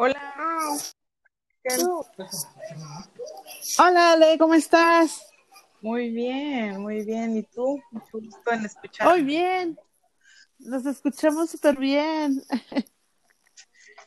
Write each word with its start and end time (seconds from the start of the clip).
Hola. 0.00 0.78
Hola, 3.78 4.12
Ale, 4.12 4.38
¿cómo 4.38 4.54
estás? 4.54 5.28
Muy 5.80 6.10
bien, 6.10 6.80
muy 6.80 7.04
bien. 7.04 7.36
¿Y 7.36 7.42
tú? 7.42 7.82
Mucho 7.90 8.06
gusto 8.12 8.52
en 8.52 8.64
escuchar. 8.64 9.08
Muy 9.08 9.22
bien. 9.24 9.76
Nos 10.60 10.86
escuchamos 10.86 11.50
súper 11.50 11.76
bien. 11.76 12.42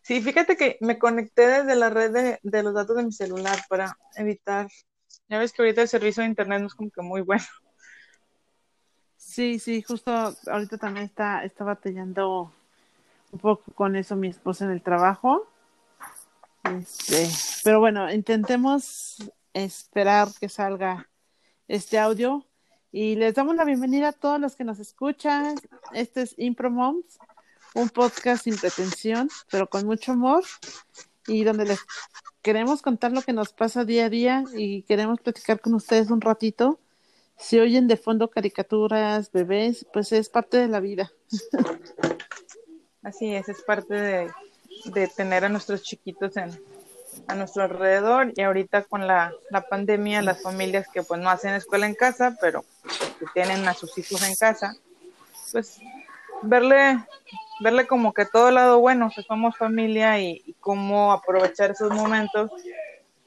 Sí, 0.04 0.20
fíjate 0.20 0.58
que 0.58 0.78
me 0.82 0.98
conecté 0.98 1.46
desde 1.46 1.76
la 1.76 1.90
red 1.90 2.12
de, 2.12 2.40
de, 2.42 2.64
los 2.64 2.74
datos 2.74 2.96
de 2.96 3.04
mi 3.04 3.12
celular 3.12 3.60
para 3.70 3.98
evitar. 4.16 4.68
Ya 5.30 5.38
ves 5.38 5.54
que 5.54 5.62
ahorita 5.62 5.84
el 5.84 5.88
servicio 5.88 6.24
de 6.24 6.30
internet 6.30 6.60
no 6.60 6.68
es 6.68 6.74
como 6.74 6.90
que 6.90 7.02
muy 7.02 7.22
bueno. 7.22 7.46
Sí, 9.16 9.60
sí, 9.60 9.82
justo 9.84 10.12
ahorita 10.48 10.78
también 10.78 11.06
está, 11.06 11.44
está 11.44 11.64
batallando 11.64 12.52
un 13.32 13.40
poco 13.40 13.72
con 13.74 13.96
eso 13.96 14.16
mi 14.16 14.30
esposa 14.30 14.66
en 14.66 14.72
el 14.72 14.82
trabajo. 14.82 15.48
Este, 16.64 17.30
pero 17.64 17.80
bueno, 17.80 18.12
intentemos 18.12 19.18
esperar 19.54 20.30
que 20.40 20.48
salga 20.48 21.10
este 21.68 21.98
audio 21.98 22.46
y 22.92 23.16
les 23.16 23.34
damos 23.34 23.56
la 23.56 23.66
bienvenida 23.66 24.10
a 24.10 24.14
todos 24.14 24.40
los 24.40 24.56
que 24.56 24.64
nos 24.64 24.80
escuchan. 24.80 25.56
Este 25.94 26.22
es 26.22 26.36
Impro 26.38 26.70
Moms, 26.70 27.18
un 27.74 27.90
podcast 27.90 28.44
sin 28.44 28.58
pretensión, 28.58 29.30
pero 29.50 29.68
con 29.68 29.86
mucho 29.86 30.12
amor 30.12 30.44
y 31.28 31.44
donde 31.44 31.66
les 31.66 31.80
queremos 32.42 32.82
contar 32.82 33.12
lo 33.12 33.22
que 33.22 33.34
nos 33.34 33.54
pasa 33.54 33.86
día 33.86 34.06
a 34.06 34.10
día 34.10 34.44
y 34.54 34.84
queremos 34.84 35.20
platicar 35.20 35.60
con 35.60 35.74
ustedes 35.74 36.12
un 36.12 36.22
ratito. 36.22 36.80
Si 37.38 37.60
oyen 37.60 37.88
de 37.88 37.98
fondo 37.98 38.30
caricaturas, 38.30 39.32
bebés, 39.32 39.88
pues 39.92 40.12
es 40.12 40.30
parte 40.30 40.58
de 40.58 40.68
la 40.68 40.80
vida. 40.80 41.12
Así 43.02 43.34
es, 43.34 43.50
es 43.50 43.64
parte 43.64 43.96
de, 43.96 44.32
de 44.86 45.08
tener 45.08 45.46
a 45.46 45.50
nuestros 45.50 45.84
chiquitos 45.84 46.38
en, 46.38 46.60
a 47.28 47.36
nuestro 47.36 47.64
alrededor. 47.64 48.34
Y 48.36 48.42
ahorita 48.42 48.84
con 48.84 49.08
la, 49.08 49.34
la, 49.50 49.62
pandemia 49.62 50.22
las 50.22 50.42
familias 50.42 50.88
que 50.92 51.04
pues 51.04 51.20
no 51.20 51.30
hacen 51.30 51.54
escuela 51.54 51.86
en 51.86 51.96
casa 51.96 52.36
pero 52.40 52.66
que 53.20 53.26
tienen 53.34 53.68
a 53.68 53.74
sus 53.74 53.98
hijos 53.98 54.22
en 54.24 54.36
casa 54.36 54.76
pues 55.52 55.80
verle 56.42 57.06
verle 57.60 57.86
como 57.86 58.14
que 58.14 58.26
todo 58.26 58.52
lado 58.52 58.80
bueno 58.80 59.12
que 59.16 59.22
somos 59.22 59.56
familia 59.58 60.20
y, 60.20 60.42
y 60.46 60.54
cómo 60.60 61.12
aprovechar 61.12 61.72
esos 61.72 61.92
momentos 61.92 62.52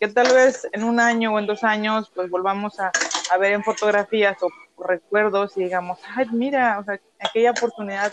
que 0.01 0.09
tal 0.09 0.33
vez 0.35 0.67
en 0.73 0.85
un 0.85 0.99
año 0.99 1.33
o 1.33 1.39
en 1.39 1.47
dos 1.47 1.63
años 1.63 2.11
pues 2.15 2.29
volvamos 2.31 2.81
a, 2.81 2.91
a 3.33 3.39
ver 3.39 3.53
en 3.53 3.63
fotografías 3.63 4.37
o 4.43 4.49
recuerdos 4.83 5.57
y 5.57 5.65
digamos 5.65 5.99
ay 6.17 6.27
mira 6.33 6.79
o 6.81 6.85
sea 6.85 6.99
aquella 7.21 7.53
oportunidad 7.53 8.13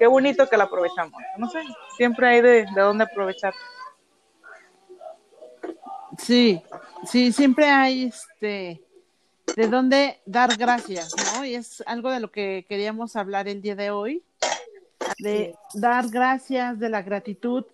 qué 0.00 0.08
bonito 0.08 0.48
que 0.48 0.56
la 0.56 0.64
aprovechamos 0.64 1.22
no 1.38 1.48
sé 1.48 1.62
siempre 1.96 2.26
hay 2.26 2.40
de, 2.40 2.66
de 2.74 2.80
dónde 2.80 3.04
aprovechar 3.04 3.54
Sí, 6.18 6.60
sí, 7.04 7.32
siempre 7.32 7.66
hay 7.66 8.04
este 8.04 8.80
de 9.56 9.68
dónde 9.68 10.20
dar 10.26 10.56
gracias, 10.56 11.12
¿no? 11.34 11.44
Y 11.44 11.54
es 11.54 11.82
algo 11.86 12.10
de 12.10 12.20
lo 12.20 12.30
que 12.30 12.66
queríamos 12.68 13.16
hablar 13.16 13.48
el 13.48 13.62
día 13.62 13.74
de 13.74 13.90
hoy, 13.90 14.22
de 15.18 15.56
dar 15.74 16.08
gracias, 16.08 16.78
de 16.78 16.88
la 16.88 17.02
gratitud. 17.02 17.64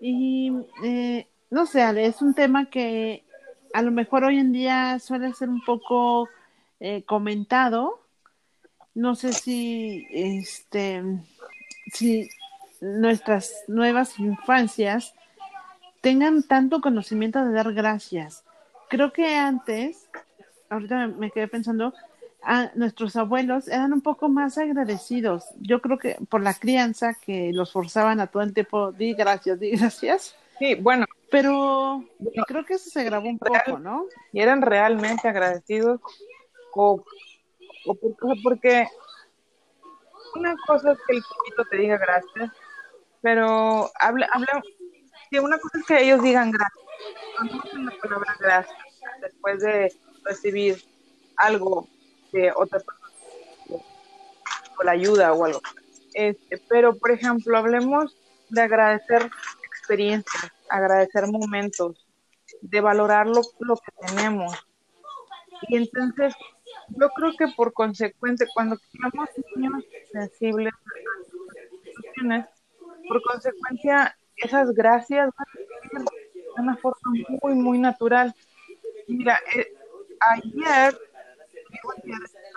Y 0.00 0.52
eh, 0.84 1.26
no 1.50 1.66
sé, 1.66 1.82
Ale, 1.82 2.06
es 2.06 2.22
un 2.22 2.32
tema 2.32 2.70
que 2.70 3.24
a 3.74 3.82
lo 3.82 3.90
mejor 3.90 4.24
hoy 4.24 4.38
en 4.38 4.52
día 4.52 4.98
suele 4.98 5.34
ser 5.34 5.48
un 5.48 5.62
poco 5.62 6.28
eh, 6.80 7.02
comentado. 7.04 8.00
No 8.94 9.14
sé 9.14 9.32
si 9.32 10.06
este 10.10 11.02
si 11.92 12.28
nuestras 12.80 13.64
nuevas 13.68 14.18
infancias 14.18 15.14
tengan 16.00 16.42
tanto 16.42 16.80
conocimiento 16.80 17.44
de 17.44 17.52
dar 17.52 17.72
gracias. 17.72 18.44
Creo 18.88 19.12
que 19.12 19.34
antes, 19.34 20.08
ahorita 20.70 21.08
me 21.08 21.30
quedé 21.30 21.48
pensando, 21.48 21.92
a 22.42 22.70
nuestros 22.76 23.16
abuelos 23.16 23.66
eran 23.66 23.92
un 23.92 24.00
poco 24.00 24.28
más 24.28 24.56
agradecidos. 24.56 25.46
Yo 25.60 25.80
creo 25.82 25.98
que 25.98 26.16
por 26.28 26.42
la 26.42 26.54
crianza 26.54 27.14
que 27.14 27.52
los 27.52 27.72
forzaban 27.72 28.20
a 28.20 28.28
todo 28.28 28.44
el 28.44 28.54
tiempo, 28.54 28.92
di 28.92 29.14
gracias, 29.14 29.58
di 29.58 29.70
gracias. 29.72 30.36
Sí, 30.58 30.74
bueno. 30.76 31.06
Pero 31.28 32.04
bueno, 32.20 32.44
creo 32.46 32.64
que 32.64 32.74
eso 32.74 32.88
se 32.88 33.02
grabó 33.02 33.28
un 33.28 33.40
real, 33.40 33.62
poco, 33.66 33.78
¿no? 33.80 34.06
Y 34.32 34.40
eran 34.40 34.62
realmente 34.62 35.26
agradecidos 35.26 36.00
o, 36.72 37.02
o 37.84 37.94
porque, 37.94 38.40
porque 38.44 38.88
una 40.38 40.54
cosa 40.66 40.92
es 40.92 40.98
que 41.06 41.16
el 41.16 41.22
chiquito 41.22 41.64
te 41.70 41.76
diga 41.76 41.98
gracias, 41.98 42.50
pero 43.22 43.90
habla, 44.00 44.28
habla 44.32 44.62
una 45.40 45.58
cosa 45.58 45.78
es 45.78 45.86
que 45.86 46.02
ellos 46.02 46.22
digan 46.22 46.50
gracias. 46.50 46.84
No 47.74 47.82
la 47.82 47.92
palabra 48.00 48.36
gracias 48.38 48.78
después 49.20 49.60
de 49.60 49.92
recibir 50.24 50.82
algo 51.36 51.88
de 52.32 52.52
otra 52.54 52.80
persona 52.80 53.84
o 54.78 54.82
la 54.82 54.92
ayuda 54.92 55.32
o 55.32 55.44
algo. 55.44 55.60
Este, 56.14 56.58
pero, 56.68 56.94
por 56.96 57.10
ejemplo, 57.10 57.56
hablemos 57.56 58.16
de 58.48 58.62
agradecer 58.62 59.30
experiencias, 59.66 60.52
agradecer 60.68 61.26
momentos, 61.26 62.06
de 62.60 62.80
valorar 62.80 63.26
lo, 63.26 63.42
lo 63.60 63.76
que 63.76 63.92
tenemos. 64.06 64.52
Y 65.68 65.76
entonces, 65.76 66.34
yo 66.88 67.08
creo 67.10 67.32
que 67.38 67.48
por 67.56 67.72
consecuente, 67.72 68.46
cuando 68.54 68.76
creamos 68.92 69.28
niños 69.54 69.84
sensibles 70.12 70.72
por 73.08 73.22
consecuencia, 73.22 74.16
esas 74.36 74.72
gracias 74.72 75.30
de 75.92 76.04
una 76.58 76.76
forma 76.76 77.12
muy, 77.42 77.54
muy 77.54 77.78
natural. 77.78 78.34
Mira, 79.06 79.38
eh, 79.54 79.72
ayer, 80.20 80.98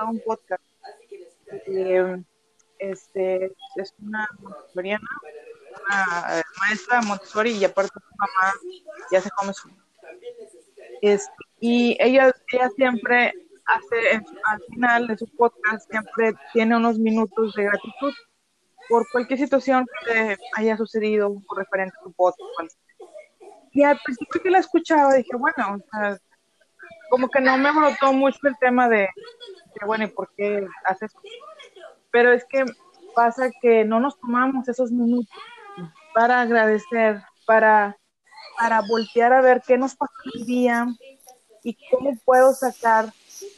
un 0.08 0.20
podcast, 0.22 0.64
eh, 1.68 2.24
este, 2.80 3.54
es 3.76 3.94
una 4.02 4.28
montessoriana, 4.40 5.10
una 5.82 6.44
maestra 6.60 7.02
Montessori 7.02 7.52
y 7.52 7.66
aparte 7.66 7.94
su 7.94 8.16
mamá 8.18 8.54
ya 9.12 9.22
se 9.22 9.30
come 9.32 9.54
su... 9.54 9.70
Este, 11.02 11.32
y 11.60 11.98
ella, 12.00 12.34
ella 12.52 12.70
siempre 12.76 13.34
hace, 13.76 14.22
al 14.46 14.62
final 14.70 15.08
de 15.08 15.18
su 15.18 15.28
podcast, 15.36 15.90
siempre 15.90 16.34
tiene 16.54 16.78
unos 16.78 16.98
minutos 16.98 17.54
de 17.54 17.64
gratitud 17.64 18.14
por 18.88 19.06
cualquier 19.12 19.40
situación 19.40 19.86
que 20.06 20.38
haya 20.56 20.76
sucedido 20.78 21.36
referente 21.56 21.96
a 22.00 22.04
tu 22.04 22.12
podcast. 22.14 22.76
Y 23.72 23.84
al 23.84 24.00
principio 24.04 24.42
que 24.42 24.50
la 24.50 24.60
escuchaba 24.60 25.14
dije, 25.14 25.38
bueno, 25.38 25.76
o 25.76 25.90
sea, 25.92 26.18
como 27.10 27.30
que 27.30 27.40
no 27.40 27.58
me 27.58 27.72
brotó 27.72 28.14
mucho 28.14 28.40
el 28.44 28.58
tema 28.60 28.90
de, 28.90 29.02
de, 29.80 29.86
bueno, 29.86 30.06
¿y 30.06 30.08
por 30.08 30.30
qué 30.36 30.66
haces? 30.86 31.14
Pero 32.12 32.34
es 32.34 32.44
que 32.46 32.66
pasa 33.16 33.50
que 33.62 33.86
no 33.86 34.00
nos 34.00 34.20
tomamos 34.20 34.68
esos 34.68 34.92
minutos 34.92 35.30
para 36.14 36.42
agradecer, 36.42 37.22
para, 37.46 37.96
para 38.58 38.82
voltear 38.82 39.34
a 39.34 39.42
ver 39.42 39.62
qué 39.66 39.78
nos 39.78 39.96
pasó 39.96 40.14
el 40.34 40.46
día 40.46 40.88
y 41.64 41.78
cómo 41.92 42.18
puedo 42.26 42.54
sacar 42.54 43.12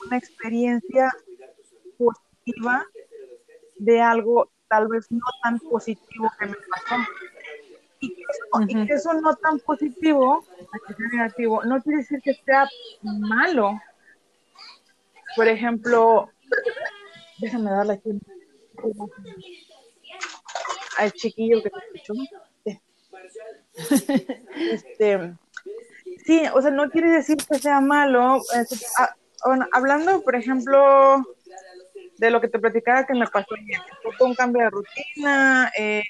una 0.06 0.17
experiencia 0.17 1.12
positiva 1.97 2.85
de 3.78 4.01
algo 4.01 4.50
tal 4.67 4.88
vez 4.88 5.12
no 5.12 5.25
tan 5.44 5.59
positivo 5.59 6.29
que 6.39 6.45
me 6.45 6.56
pasó. 6.56 6.95
Y 8.00 8.16
que 8.16 8.22
eso, 8.22 8.44
uh 8.53 8.59
-huh. 8.59 8.84
y 8.84 8.88
que 8.88 8.94
eso 8.94 9.13
no 9.13 9.35
tan 9.35 9.59
positivo, 9.59 10.44
que 10.88 10.94
sea 10.94 11.07
negativo, 11.12 11.63
no 11.66 11.81
quiere 11.84 12.00
decir 12.00 12.19
que 12.23 12.34
sea 12.34 12.67
malo. 13.03 13.79
Por 15.35 15.47
ejemplo, 15.47 16.29
déjame 17.39 17.69
darle 17.69 17.94
aquí 17.94 18.12
al 20.97 21.12
chiquillo 21.13 21.62
que 21.63 21.69
te 21.69 21.79
escuchó. 22.00 22.13
Este, 24.72 25.33
sí, 26.25 26.44
o 26.53 26.62
sea, 26.62 26.71
no 26.71 26.89
quiere 26.89 27.09
decir 27.09 27.38
que 27.38 27.57
sea 27.57 27.81
malo. 27.81 28.42
Este, 28.53 28.86
ah, 29.00 29.15
hablando, 29.71 30.21
por 30.21 30.35
ejemplo, 30.35 31.23
de 32.17 32.29
lo 32.29 32.39
que 32.39 32.47
te 32.47 32.59
platicaba 32.59 33.05
que 33.05 33.13
me 33.13 33.27
pasó. 33.27 33.55
Fue 34.17 34.27
un 34.27 34.35
cambio 34.35 34.63
de 34.63 34.69
rutina, 34.69 35.71
eh, 35.77 36.03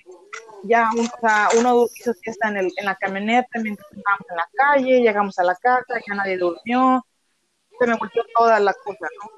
ya 0.63 0.89
un, 0.93 1.05
o 1.05 1.19
sea, 1.19 1.49
uno 1.57 1.85
hizo 1.95 2.13
fiesta 2.15 2.49
en, 2.49 2.57
el, 2.57 2.71
en 2.75 2.85
la 2.85 2.95
camioneta 2.95 3.59
mientras 3.59 3.87
estábamos 3.91 4.27
en 4.29 4.35
la 4.35 4.49
calle, 4.53 5.01
llegamos 5.01 5.39
a 5.39 5.43
la 5.43 5.55
casa, 5.55 5.99
ya 6.05 6.15
nadie 6.15 6.37
durmió, 6.37 7.05
se 7.79 7.87
me 7.87 7.95
volvió 7.95 8.23
toda 8.35 8.59
la 8.59 8.73
cosa, 8.73 9.07
¿no? 9.21 9.31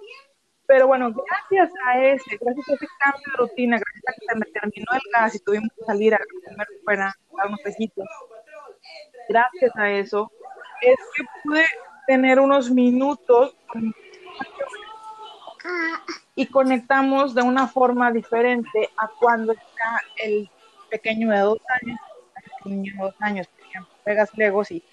Pero 0.65 0.87
bueno, 0.87 1.11
gracias 1.13 1.71
a 1.85 1.99
ese, 1.99 2.37
gracias 2.39 2.69
a 2.69 2.73
ese 2.73 2.87
cambio 2.99 3.23
de 3.31 3.37
rutina, 3.37 3.77
gracias 3.77 4.03
a 4.07 4.13
que 4.13 4.25
se 4.25 4.35
me 4.35 4.45
terminó 4.59 4.87
el 4.93 5.11
gas 5.13 5.35
y 5.35 5.39
tuvimos 5.39 5.69
que 5.77 5.85
salir 5.85 6.15
a 6.15 6.19
comer 6.45 6.67
fuera, 6.83 7.07
a 7.07 7.37
dar 7.37 7.47
unos 7.47 7.61
pejitos, 7.61 8.07
gracias 9.29 9.75
a 9.75 9.91
eso, 9.91 10.31
es 10.81 10.97
que 11.15 11.23
pude 11.43 11.65
tener 12.07 12.39
unos 12.39 12.69
minutos 12.71 13.55
y 16.35 16.45
conectamos 16.47 17.33
de 17.35 17.41
una 17.41 17.67
forma 17.67 18.11
diferente 18.11 18.89
a 18.97 19.07
cuando 19.07 19.53
está 19.53 20.01
el 20.17 20.49
pequeño 20.89 21.31
de 21.31 21.39
dos 21.39 21.59
años 21.81 21.99
niño 22.65 22.93
de 22.93 23.01
dos 23.01 23.15
años, 23.19 23.47
por 23.47 23.67
ejemplo, 23.67 23.93
pegas 24.03 24.29
legos 24.37 24.71
y, 24.71 24.83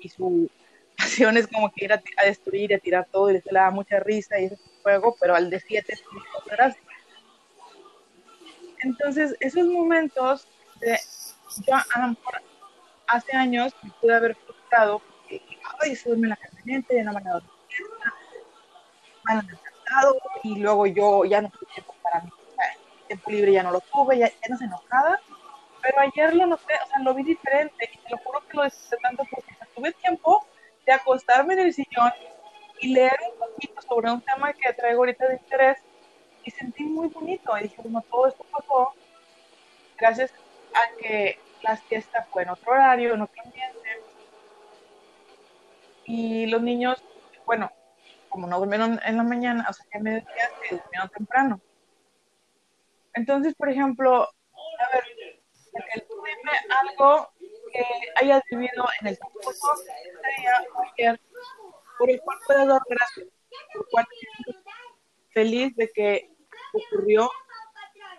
y 0.00 0.08
su 0.08 0.50
pasión 0.96 1.36
es 1.36 1.46
como 1.46 1.70
que 1.70 1.84
ir 1.84 1.92
a, 1.92 2.02
destruir 2.24 2.70
y 2.70 2.74
a 2.74 2.78
tirar 2.78 3.06
todo 3.10 3.30
y 3.30 3.34
le 3.34 3.42
da 3.50 3.70
mucha 3.70 4.00
risa 4.00 4.38
y 4.38 4.46
ese 4.46 4.58
juego, 4.82 5.16
pero 5.20 5.34
al 5.34 5.50
de 5.50 5.60
siete 5.60 5.94
es 5.94 6.04
Entonces, 8.80 9.36
esos 9.40 9.66
momentos, 9.66 10.48
de, 10.80 10.98
yo 11.66 11.74
a 11.74 12.00
lo 12.00 12.08
mejor 12.08 12.42
hace 13.06 13.36
años 13.36 13.74
me 13.82 13.90
pude 14.00 14.14
haber 14.14 14.34
frustrado 14.36 15.00
porque, 15.00 15.42
ay, 15.80 15.96
se 15.96 16.08
duerme 16.08 16.28
la 16.28 16.36
camioneta, 16.36 16.94
ya 16.94 17.04
no 17.04 17.12
me 17.12 17.18
han 17.18 17.57
y 20.42 20.56
luego 20.56 20.86
yo 20.86 21.24
ya 21.24 21.40
no 21.40 21.50
tuve 21.50 21.66
tiempo 21.74 21.94
para 22.02 22.20
mí, 22.20 22.30
tiempo 23.06 23.30
libre 23.30 23.52
ya 23.52 23.62
no 23.62 23.72
lo 23.72 23.80
tuve, 23.80 24.18
ya, 24.18 24.28
ya 24.28 24.48
no 24.48 24.64
enojada, 24.64 25.20
pero 25.82 26.00
ayer 26.00 26.34
lo 26.34 26.46
noté, 26.46 26.74
o 26.84 26.86
sea, 26.88 27.02
lo 27.02 27.14
vi 27.14 27.22
diferente 27.22 27.90
y 27.92 27.98
te 27.98 28.10
lo 28.10 28.18
juro 28.18 28.40
que 28.48 28.56
lo 28.56 28.64
disfruté 28.64 28.96
tanto 29.02 29.24
porque 29.30 29.54
tuve 29.74 29.92
tiempo 29.92 30.44
de 30.84 30.92
acostarme 30.92 31.54
en 31.54 31.60
el 31.60 31.74
sillón 31.74 32.12
y 32.80 32.88
leer 32.88 33.16
un 33.32 33.38
poquito 33.38 33.82
sobre 33.82 34.10
un 34.10 34.20
tema 34.20 34.52
que 34.52 34.72
traigo 34.72 35.00
ahorita 35.00 35.26
de 35.28 35.34
interés 35.34 35.78
y 36.44 36.50
sentí 36.50 36.84
muy 36.84 37.08
bonito 37.08 37.56
y 37.58 37.64
dije, 37.64 37.76
bueno, 37.82 38.04
todo 38.10 38.26
esto 38.26 38.44
pasó 38.50 38.94
gracias 39.96 40.32
a 40.74 40.96
que 40.96 41.38
la 41.62 41.76
fiesta 41.76 42.26
fue 42.30 42.42
en 42.42 42.50
otro 42.50 42.72
horario, 42.72 43.14
en 43.14 43.22
otro 43.22 43.42
ambiente 43.42 43.78
y 46.04 46.46
los 46.46 46.62
niños, 46.62 47.02
bueno, 47.44 47.70
como 48.28 48.46
no 48.46 48.58
durmieron 48.58 49.00
en 49.04 49.16
la 49.16 49.22
mañana, 49.22 49.66
o 49.68 49.72
sea, 49.72 49.86
que 49.90 49.98
me 49.98 50.14
decías 50.14 50.50
que 50.62 50.76
durmieron 50.76 51.08
temprano. 51.10 51.60
Entonces, 53.14 53.54
por 53.54 53.68
ejemplo, 53.68 54.22
a 54.22 54.94
ver, 54.94 55.04
dime 55.72 56.52
algo 56.80 57.28
que 57.72 57.84
hayas 58.16 58.42
vivido 58.50 58.84
en 59.00 59.08
el 59.08 59.18
transcurso 59.18 59.66
día 60.38 60.52
ayer, 60.96 61.20
por 61.98 62.10
el 62.10 62.20
cual 62.20 62.38
puedes 62.46 62.66
dar 62.66 62.82
gracias, 62.88 63.26
por 63.72 63.82
el 63.82 63.88
cual 63.90 64.06
feliz 65.30 65.76
de 65.76 65.90
que 65.90 66.30
ocurrió, 66.72 67.30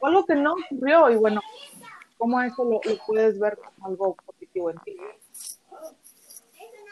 o 0.02 0.06
algo 0.08 0.26
que 0.26 0.36
no 0.36 0.54
ocurrió, 0.54 1.10
y 1.10 1.16
bueno, 1.16 1.42
cómo 2.18 2.42
eso 2.42 2.64
lo, 2.64 2.82
lo 2.84 3.06
puedes 3.06 3.40
ver 3.40 3.58
como 3.58 3.88
algo 3.88 4.16
positivo 4.16 4.70
en 4.72 4.78
ti. 4.80 4.98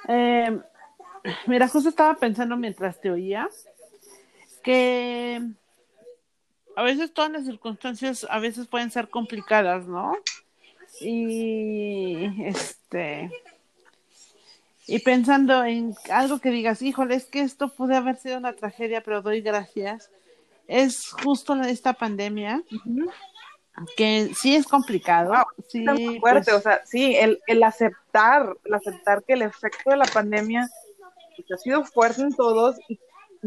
Eh, 0.08 0.62
Mira, 1.48 1.68
justo 1.68 1.90
estaba 1.90 2.16
pensando 2.16 2.58
mientras 2.58 3.00
te 3.00 3.12
oía 3.12 3.50
que 4.64 5.42
a 6.76 6.84
veces 6.84 7.14
todas 7.14 7.32
las 7.32 7.46
circunstancias 7.46 8.28
a 8.30 8.40
veces 8.40 8.68
pueden 8.68 8.92
ser 8.92 9.10
complicadas, 9.10 9.88
¿no? 9.88 10.16
Y 11.00 12.32
este 12.46 13.32
y 14.88 15.00
pensando 15.00 15.66
en 15.66 15.96
algo 16.10 16.40
que 16.40 16.50
digas, 16.50 16.82
híjole, 16.82 17.16
es 17.16 17.26
que 17.26 17.42
esto 17.42 17.68
puede 17.68 17.98
haber 17.98 18.16
sido 18.16 18.38
una 18.38 18.54
tragedia, 18.54 19.02
pero 19.02 19.22
doy 19.22 19.42
gracias. 19.42 20.10
Es 20.68 21.12
justo 21.12 21.56
esta 21.62 21.94
pandemia 21.94 22.64
que 23.98 24.32
sí 24.34 24.56
es 24.56 24.66
complicado. 24.66 25.34
sí, 25.68 25.86
fuerte, 26.20 26.52
pues 26.52 26.58
o 26.58 26.62
sea, 26.62 26.86
sí, 26.86 27.16
el, 27.16 27.40
el 27.48 27.64
aceptar, 27.64 28.56
el 28.64 28.74
aceptar 28.74 29.24
que 29.24 29.34
el 29.34 29.42
efecto 29.42 29.90
de 29.90 29.98
la 29.98 30.06
pandemia 30.06 30.70
ha 31.54 31.58
sido 31.58 31.84
fuerte 31.84 32.22
en 32.22 32.34
todos 32.34 32.76
y, 32.88 33.00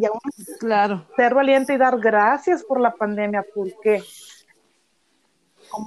aún 0.05 0.21
claro. 0.59 1.07
ser 1.17 1.35
valiente 1.35 1.75
y 1.75 1.79
dar 1.79 1.99
gracias 1.99 2.65
por 2.65 2.81
la 2.81 2.93
pandemia, 2.93 3.45
¿por 3.55 3.69
qué? 3.81 4.03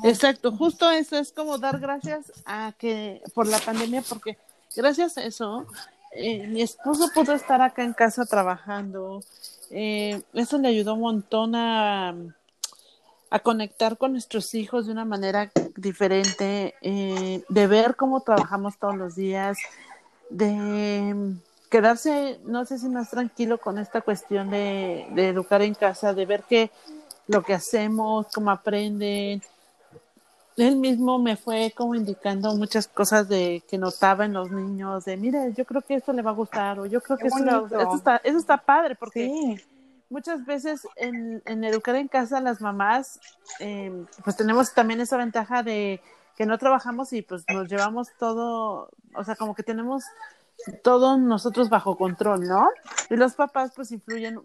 Exacto, 0.03 0.51
justo 0.51 0.89
eso 0.91 1.17
es 1.17 1.31
como 1.31 1.57
dar 1.57 1.79
gracias 1.79 2.31
a 2.45 2.73
que 2.77 3.21
por 3.33 3.47
la 3.47 3.59
pandemia, 3.59 4.01
porque 4.07 4.37
gracias 4.75 5.17
a 5.17 5.23
eso 5.23 5.67
eh, 6.15 6.47
mi 6.47 6.61
esposo 6.61 7.09
pudo 7.13 7.33
estar 7.33 7.61
acá 7.61 7.83
en 7.83 7.93
casa 7.93 8.25
trabajando. 8.25 9.21
Eh, 9.71 10.21
eso 10.33 10.57
le 10.59 10.67
ayudó 10.67 10.93
un 10.93 11.01
montón 11.01 11.55
a, 11.55 12.15
a 13.29 13.39
conectar 13.39 13.97
con 13.97 14.11
nuestros 14.11 14.53
hijos 14.53 14.85
de 14.85 14.91
una 14.91 15.05
manera 15.05 15.51
diferente, 15.75 16.75
eh, 16.81 17.43
de 17.49 17.67
ver 17.67 17.95
cómo 17.95 18.21
trabajamos 18.21 18.77
todos 18.77 18.95
los 18.95 19.15
días, 19.15 19.57
de 20.29 21.35
quedarse, 21.73 22.39
no 22.45 22.65
sé 22.65 22.77
si 22.77 22.87
más 22.87 23.09
tranquilo 23.09 23.57
con 23.57 23.79
esta 23.79 24.01
cuestión 24.01 24.51
de, 24.51 25.07
educar 25.17 25.63
en 25.63 25.73
casa, 25.73 26.13
de 26.13 26.27
ver 26.27 26.43
que 26.43 26.69
lo 27.25 27.41
que 27.41 27.55
hacemos, 27.55 28.27
cómo 28.31 28.51
aprenden. 28.51 29.41
Él 30.55 30.75
mismo 30.75 31.17
me 31.17 31.35
fue 31.35 31.73
como 31.75 31.95
indicando 31.95 32.55
muchas 32.55 32.87
cosas 32.87 33.27
de 33.27 33.63
que 33.67 33.79
notaba 33.79 34.25
en 34.25 34.33
los 34.33 34.51
niños, 34.51 35.05
de 35.05 35.17
mire, 35.17 35.51
yo 35.57 35.65
creo 35.65 35.81
que 35.81 35.95
esto 35.95 36.13
le 36.13 36.21
va 36.21 36.29
a 36.29 36.35
gustar, 36.35 36.79
o 36.79 36.85
yo 36.85 37.01
creo 37.01 37.17
que 37.17 37.25
eso, 37.25 37.95
está, 37.95 38.17
eso 38.17 38.37
está 38.37 38.57
padre, 38.57 38.93
porque 38.93 39.59
muchas 40.11 40.45
veces 40.45 40.87
en, 40.95 41.41
en, 41.47 41.63
educar 41.63 41.95
en 41.95 42.07
casa 42.07 42.39
las 42.39 42.61
mamás, 42.61 43.19
em, 43.57 44.05
pues 44.23 44.37
tenemos 44.37 44.75
también 44.75 45.01
esa 45.01 45.17
ventaja 45.17 45.63
de 45.63 45.99
que 46.37 46.45
no 46.45 46.59
trabajamos 46.59 47.13
y 47.13 47.23
pues 47.23 47.45
nos 47.51 47.67
llevamos 47.67 48.09
todo, 48.19 48.91
o 49.15 49.23
sea, 49.23 49.35
como 49.35 49.55
que 49.55 49.63
tenemos 49.63 50.03
todos 50.83 51.19
nosotros 51.19 51.69
bajo 51.69 51.97
control, 51.97 52.47
¿no? 52.47 52.67
Y 53.09 53.15
los 53.15 53.33
papás 53.33 53.71
pues 53.75 53.91
influyen 53.91 54.39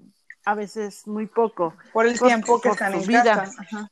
a 0.44 0.54
veces 0.54 1.06
muy 1.06 1.26
poco. 1.26 1.74
Por 1.92 2.06
el 2.06 2.18
tiempo 2.18 2.60
que 2.60 2.70
están 2.70 2.94
en 2.94 3.06
vida. 3.06 3.34
Casa. 3.34 3.88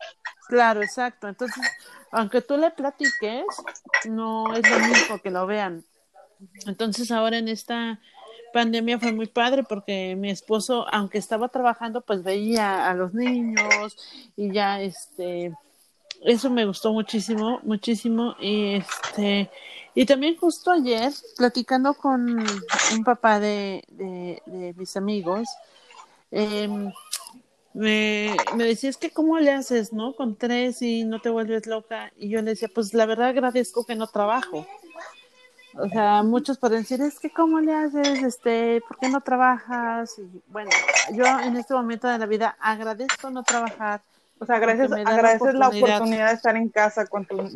Claro, 0.48 0.82
exacto. 0.82 1.28
Entonces, 1.28 1.62
aunque 2.10 2.40
tú 2.40 2.56
le 2.56 2.70
platiques, 2.70 3.44
no 4.08 4.54
es 4.54 4.68
lo 4.68 4.78
mismo 4.78 5.18
que 5.22 5.30
lo 5.30 5.46
vean. 5.46 5.84
Entonces, 6.66 7.10
ahora 7.10 7.38
en 7.38 7.48
esta 7.48 8.00
pandemia 8.52 8.98
fue 8.98 9.12
muy 9.12 9.26
padre 9.26 9.64
porque 9.64 10.16
mi 10.16 10.30
esposo, 10.30 10.86
aunque 10.92 11.18
estaba 11.18 11.48
trabajando, 11.48 12.00
pues 12.00 12.22
veía 12.22 12.88
a 12.88 12.94
los 12.94 13.12
niños 13.12 13.96
y 14.36 14.52
ya, 14.52 14.80
este, 14.80 15.54
eso 16.22 16.48
me 16.48 16.64
gustó 16.64 16.92
muchísimo, 16.92 17.60
muchísimo. 17.64 18.34
Y 18.40 18.76
este, 18.76 19.50
y 19.96 20.04
también 20.04 20.36
justo 20.36 20.70
ayer, 20.70 21.10
platicando 21.38 21.94
con 21.94 22.38
un 22.92 23.04
papá 23.04 23.40
de, 23.40 23.82
de, 23.88 24.74
mis 24.76 24.94
amigos, 24.94 25.48
em, 26.30 26.92
me, 27.72 28.36
me 28.54 28.64
decía, 28.64 28.90
es 28.90 28.98
que 28.98 29.10
cómo 29.10 29.38
le 29.38 29.52
haces, 29.52 29.94
¿no? 29.94 30.14
Con 30.14 30.36
tres 30.36 30.82
y 30.82 31.04
no 31.04 31.22
te 31.22 31.30
vuelves 31.30 31.66
loca. 31.66 32.12
Y 32.18 32.28
yo 32.28 32.42
le 32.42 32.50
decía, 32.50 32.68
pues 32.74 32.92
la 32.92 33.06
verdad 33.06 33.28
agradezco 33.28 33.86
que 33.86 33.96
no 33.96 34.06
trabajo. 34.06 34.66
O 35.78 35.88
sea, 35.88 36.22
muchos 36.22 36.58
pueden 36.58 36.82
decir, 36.82 37.00
es 37.00 37.18
que 37.18 37.30
cómo 37.30 37.60
le 37.60 37.72
haces, 37.72 38.22
este, 38.22 38.82
¿por 38.86 38.98
qué 38.98 39.08
no 39.08 39.22
trabajas? 39.22 40.18
Y 40.18 40.42
bueno, 40.48 40.70
yo 41.12 41.24
en 41.40 41.56
este 41.56 41.72
momento 41.72 42.06
de 42.06 42.18
la 42.18 42.26
vida 42.26 42.54
agradezco 42.60 43.30
no 43.30 43.42
trabajar. 43.44 44.02
O 44.38 44.44
sea, 44.44 44.56
agradeces, 44.56 44.92
agradeces 44.92 45.54
la, 45.54 45.68
oportunidad. 45.68 46.28
de 46.28 46.34
estar 46.34 46.54
en 46.54 46.68
casa 46.68 47.06
con 47.06 47.24
tu, 47.24 47.48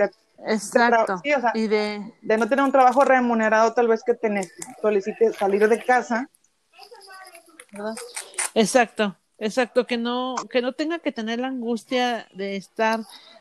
Exacto. 0.47 1.21
y 1.55 1.69
de... 1.69 2.13
de 2.23 2.39
no 2.39 2.49
tener 2.49 2.65
un 2.65 2.73
trabajo 2.73 3.05
remunerado, 3.05 3.73
tal 3.73 3.89
vez 3.89 4.03
que 4.05 4.15
te 4.15 4.51
solicite 4.81 5.33
salir 5.33 5.69
de 5.69 5.83
casa. 5.85 6.29
Exacto, 8.55 9.17
exacto, 9.39 9.87
que 9.87 9.97
no, 9.97 10.35
que 10.51 10.63
no 10.63 10.73
tenga 10.73 10.99
que 10.99 11.13
tener 11.13 11.39
la 11.39 11.49
angustia 11.49 12.27
de 12.35 12.57
estar 12.57 13.01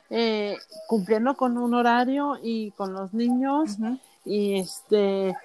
eh, 0.09 0.57
cumpliendo 0.87 1.35
con 1.35 1.57
un 1.57 1.73
horario 1.73 2.37
y 2.41 2.71
con 2.71 2.93
los 2.93 3.13
niños 3.13 3.77
y 4.25 4.59
este 4.59 5.35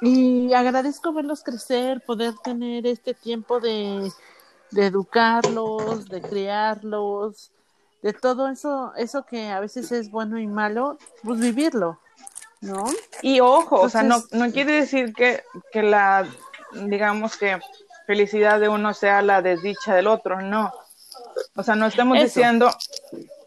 y 0.00 0.52
agradezco 0.52 1.12
verlos 1.12 1.42
crecer, 1.42 2.02
poder 2.04 2.34
tener 2.42 2.86
este 2.86 3.14
tiempo 3.14 3.60
de, 3.60 4.10
de 4.70 4.86
educarlos, 4.86 6.08
de 6.08 6.20
criarlos, 6.20 7.52
de 8.04 8.12
todo 8.12 8.50
eso, 8.50 8.92
eso 8.98 9.24
que 9.24 9.48
a 9.48 9.60
veces 9.60 9.90
es 9.90 10.10
bueno 10.10 10.38
y 10.38 10.46
malo, 10.46 10.98
pues 11.22 11.40
vivirlo, 11.40 11.98
¿no? 12.60 12.84
Y 13.22 13.40
ojo, 13.40 13.80
o 13.80 13.88
sea, 13.88 14.02
no, 14.02 14.22
no 14.30 14.52
quiere 14.52 14.72
decir 14.72 15.14
que, 15.14 15.42
que 15.72 15.82
la, 15.82 16.28
digamos 16.74 17.38
que 17.38 17.58
felicidad 18.06 18.60
de 18.60 18.68
uno 18.68 18.92
sea 18.92 19.22
la 19.22 19.40
desdicha 19.40 19.94
del 19.94 20.06
otro, 20.06 20.42
no. 20.42 20.70
O 21.56 21.62
sea, 21.62 21.76
no 21.76 21.86
estamos 21.86 22.20
diciendo, 22.20 22.70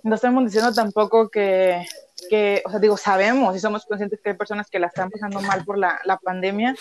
no 0.01 0.15
estamos 0.15 0.45
diciendo 0.45 0.73
tampoco 0.73 1.29
que, 1.29 1.85
que, 2.27 2.63
o 2.65 2.71
sea, 2.71 2.79
digo, 2.79 2.97
sabemos 2.97 3.55
y 3.55 3.59
somos 3.59 3.85
conscientes 3.85 4.19
que 4.23 4.31
hay 4.31 4.37
personas 4.37 4.71
que 4.71 4.79
la 4.79 4.87
están 4.87 5.11
pasando 5.11 5.39
mal 5.39 5.63
por 5.65 5.77
la, 5.77 5.99
la 6.03 6.17
pandemia. 6.17 6.75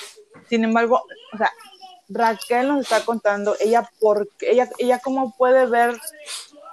Sin 0.48 0.64
embargo, 0.64 1.02
o 1.30 1.36
sea, 1.36 1.52
Raquel 2.08 2.68
nos 2.68 2.80
está 2.84 3.04
contando 3.04 3.54
ella 3.60 3.86
porque 4.00 4.50
ella 4.50 4.66
ella 4.78 4.98
cómo 5.00 5.36
puede 5.36 5.66
ver 5.66 5.94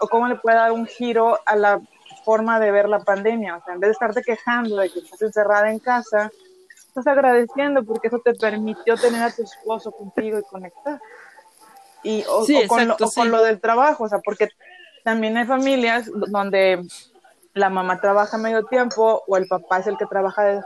o 0.04 0.08
cómo 0.08 0.28
le 0.28 0.36
puede 0.36 0.58
dar 0.58 0.72
un 0.74 0.86
giro 0.86 1.40
a 1.46 1.56
la 1.56 1.82
forma 2.26 2.60
de 2.60 2.72
ver 2.72 2.90
la 2.90 3.00
pandemia. 3.00 3.58
O 3.58 3.64
sea, 3.64 3.74
en 3.74 3.80
vez 3.80 3.90
de 3.90 3.94
estarte 3.94 4.22
quejando 4.22 4.78
de 4.78 4.90
que 4.90 5.00
estás 5.00 5.22
encerrada 5.22 5.72
en 5.72 5.80
casa, 5.80 6.30
estás 6.88 7.08
agradeciendo 7.08 7.84
porque 7.84 8.10
eso 8.10 8.20
te 8.20 8.34
permitió 8.34 8.96
tener 8.98 9.24
a 9.24 9.32
tu 9.32 9.44
esposo 9.44 9.92
contigo 9.92 10.40
y 10.40 10.44
conectar. 10.44 11.00
Y, 12.04 12.26
o, 12.28 12.46
con, 12.68 12.88
lo, 12.88 12.98
con, 12.98 13.32
lo, 13.32 13.42
del 13.42 13.62
trabajo, 13.62 14.04
o 14.04 14.10
sea, 14.10 14.20
porque 14.20 14.50
también 15.06 15.38
hay 15.38 15.46
familias 15.46 16.10
donde 16.14 16.86
la 17.54 17.70
mamá 17.70 18.02
trabaja 18.02 18.38
medio 18.38 18.66
tiempo 18.66 19.24
o 19.26 19.38
el 19.38 19.48
papá 19.48 19.80
es 19.80 19.88
el 19.88 19.98
que 19.98 20.06
trabaja, 20.06 20.66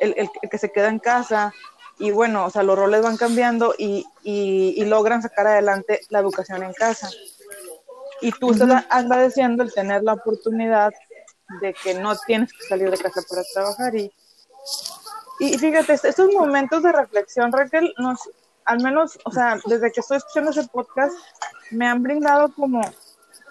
el, 0.00 0.14
el, 0.16 0.30
que 0.50 0.56
se 0.56 0.72
queda 0.72 0.88
en 0.88 0.98
casa 0.98 1.52
y 1.98 2.10
bueno, 2.10 2.46
o 2.46 2.50
sea, 2.50 2.62
los 2.62 2.78
roles 2.78 3.02
van 3.02 3.16
cambiando 3.16 3.74
y, 3.78 4.06
y, 4.22 4.82
logran 4.86 5.22
sacar 5.22 5.46
adelante 5.46 6.00
la 6.08 6.20
educación 6.20 6.62
en 6.62 6.72
casa. 6.72 7.10
Y 8.22 8.32
tú 8.32 8.52
estás 8.52 8.84
agradeciendo 8.88 9.62
el 9.62 9.72
tener 9.72 10.02
la 10.02 10.14
oportunidad 10.14 10.92
de 11.60 11.74
que 11.74 11.94
no 11.94 12.16
tienes 12.26 12.52
que 12.52 12.64
salir 12.66 12.90
de 12.90 12.96
casa 12.96 13.20
para 13.28 13.42
trabajar 13.52 13.94
y, 13.94 14.10
y 15.40 15.58
fíjate, 15.58 15.94
estos 15.94 16.32
momentos 16.32 16.82
de 16.82 16.92
reflexión, 16.92 17.52
Raquel, 17.52 17.92
nos, 17.98 18.30
al 18.64 18.82
menos, 18.82 19.18
o 19.24 19.30
sea, 19.30 19.58
desde 19.66 19.90
que 19.92 20.00
estoy 20.00 20.18
escuchando 20.18 20.50
ese 20.50 20.64
podcast, 20.68 21.14
me 21.70 21.86
han 21.86 22.02
brindado 22.02 22.52
como 22.54 22.80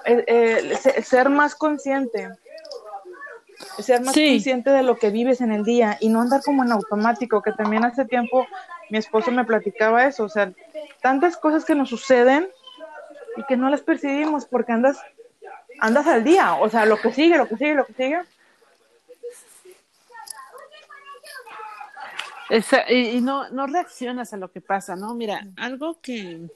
eh, 0.05 0.23
eh, 0.27 1.03
ser 1.03 1.29
más 1.29 1.55
consciente, 1.55 2.29
ser 3.79 4.01
más 4.01 4.15
consciente 4.15 4.69
de 4.69 4.83
lo 4.83 4.97
que 4.97 5.09
vives 5.09 5.41
en 5.41 5.51
el 5.51 5.63
día 5.63 5.97
y 5.99 6.09
no 6.09 6.21
andar 6.21 6.41
como 6.43 6.63
en 6.63 6.71
automático, 6.71 7.41
que 7.41 7.51
también 7.51 7.83
hace 7.83 8.05
tiempo 8.05 8.45
mi 8.89 8.97
esposo 8.97 9.31
me 9.31 9.45
platicaba 9.45 10.05
eso, 10.05 10.23
o 10.23 10.29
sea, 10.29 10.51
tantas 11.01 11.37
cosas 11.37 11.65
que 11.65 11.75
nos 11.75 11.89
suceden 11.89 12.49
y 13.37 13.43
que 13.45 13.57
no 13.57 13.69
las 13.69 13.81
percibimos 13.81 14.45
porque 14.45 14.71
andas 14.71 14.97
andas 15.81 16.07
al 16.07 16.23
día, 16.23 16.55
o 16.55 16.69
sea, 16.69 16.85
lo 16.85 16.97
que 16.97 17.11
sigue, 17.11 17.37
lo 17.37 17.47
que 17.47 17.57
sigue, 17.57 17.73
lo 17.73 17.85
que 17.85 17.93
sigue. 17.93 18.21
y, 22.89 23.21
no, 23.21 23.49
no 23.49 23.65
reaccionas 23.65 24.33
a 24.33 24.37
lo 24.37 24.51
que 24.51 24.61
pasa, 24.61 24.95
¿no? 24.95 25.15
Mira, 25.15 25.47
algo 25.57 25.99
que 26.01 26.49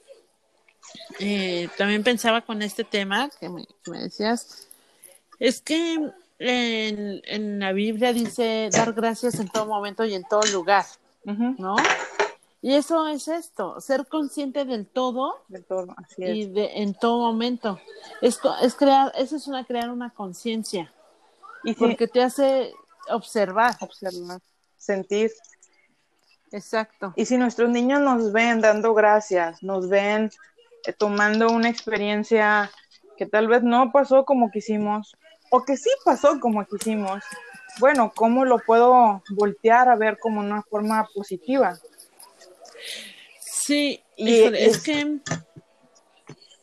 eh, 1.20 1.70
también 1.78 2.04
pensaba 2.04 2.42
con 2.42 2.62
este 2.62 2.84
tema 2.84 3.30
que 3.40 3.50
me, 3.50 3.66
decías, 4.00 4.68
es 5.40 5.62
que 5.62 6.12
en, 6.38 7.22
en, 7.24 7.60
la 7.60 7.72
Biblia 7.72 8.14
dice 8.14 8.70
dar 8.72 8.94
gracias 8.94 9.40
en 9.40 9.48
todo 9.48 9.66
momento 9.66 10.06
y 10.06 10.14
en 10.14 10.24
todo 10.24 10.44
lugar, 10.52 10.86
¿no? 11.24 11.78
Y 12.66 12.74
eso 12.74 13.08
es 13.08 13.28
esto, 13.28 13.80
ser 13.80 14.08
consciente 14.08 14.66
del 14.66 14.88
todo, 14.88 15.36
y 16.18 16.48
de, 16.48 16.82
en 16.82 16.96
todo 16.96 17.20
momento. 17.20 17.80
Esto 18.24 18.56
es 18.60 18.74
crear, 18.74 19.12
eso 19.16 19.36
es 19.36 19.46
una 19.46 19.66
crear 19.66 19.92
una 19.92 20.10
conciencia. 20.10 20.92
Y 21.64 21.76
porque 21.76 22.08
te 22.08 22.24
hace 22.24 22.74
observar, 23.08 23.76
observar, 23.82 24.42
sentir. 24.78 25.32
Exacto. 26.52 27.14
Y 27.16 27.28
si 27.28 27.38
nuestros 27.38 27.70
niños 27.70 28.02
nos 28.02 28.32
ven 28.32 28.62
dando 28.62 28.96
gracias, 28.96 29.62
nos 29.62 29.88
ven 29.88 30.32
eh, 30.88 30.94
tomando 30.94 31.50
una 31.50 31.70
experiencia 31.70 32.72
que 33.16 33.28
tal 33.28 33.48
vez 33.48 33.62
no 33.62 33.92
pasó 33.92 34.26
como 34.26 34.50
quisimos, 34.50 35.16
o 35.52 35.64
que 35.64 35.78
sí 35.78 35.92
pasó 36.04 36.40
como 36.40 36.66
quisimos, 36.66 37.22
bueno, 37.80 38.12
¿cómo 38.16 38.44
lo 38.44 38.58
puedo 38.58 39.22
voltear 39.30 39.88
a 39.88 39.96
ver 39.96 40.18
como 40.18 40.40
una 40.40 40.64
forma 40.64 41.08
positiva? 41.14 41.78
Sí, 43.66 44.00
y 44.16 44.44
es, 44.44 44.84
que 44.84 45.18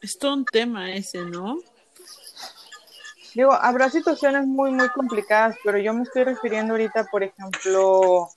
es 0.02 0.18
todo 0.20 0.34
un 0.34 0.44
tema 0.44 0.92
ese, 0.94 1.18
¿no? 1.18 1.58
Digo, 3.34 3.52
habrá 3.52 3.90
situaciones 3.90 4.46
muy, 4.46 4.70
muy 4.70 4.88
complicadas, 4.90 5.56
pero 5.64 5.78
yo 5.78 5.92
me 5.94 6.04
estoy 6.04 6.22
refiriendo 6.22 6.74
ahorita, 6.74 7.08
por 7.10 7.24
ejemplo, 7.24 8.28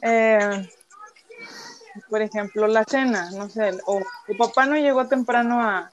eh, 0.00 0.66
por 2.08 2.22
ejemplo, 2.22 2.66
la 2.66 2.82
cena, 2.84 3.30
no 3.32 3.50
sé, 3.50 3.72
o 3.84 4.00
tu 4.26 4.34
papá 4.38 4.64
no 4.64 4.76
llegó 4.76 5.06
temprano 5.06 5.60
a, 5.60 5.92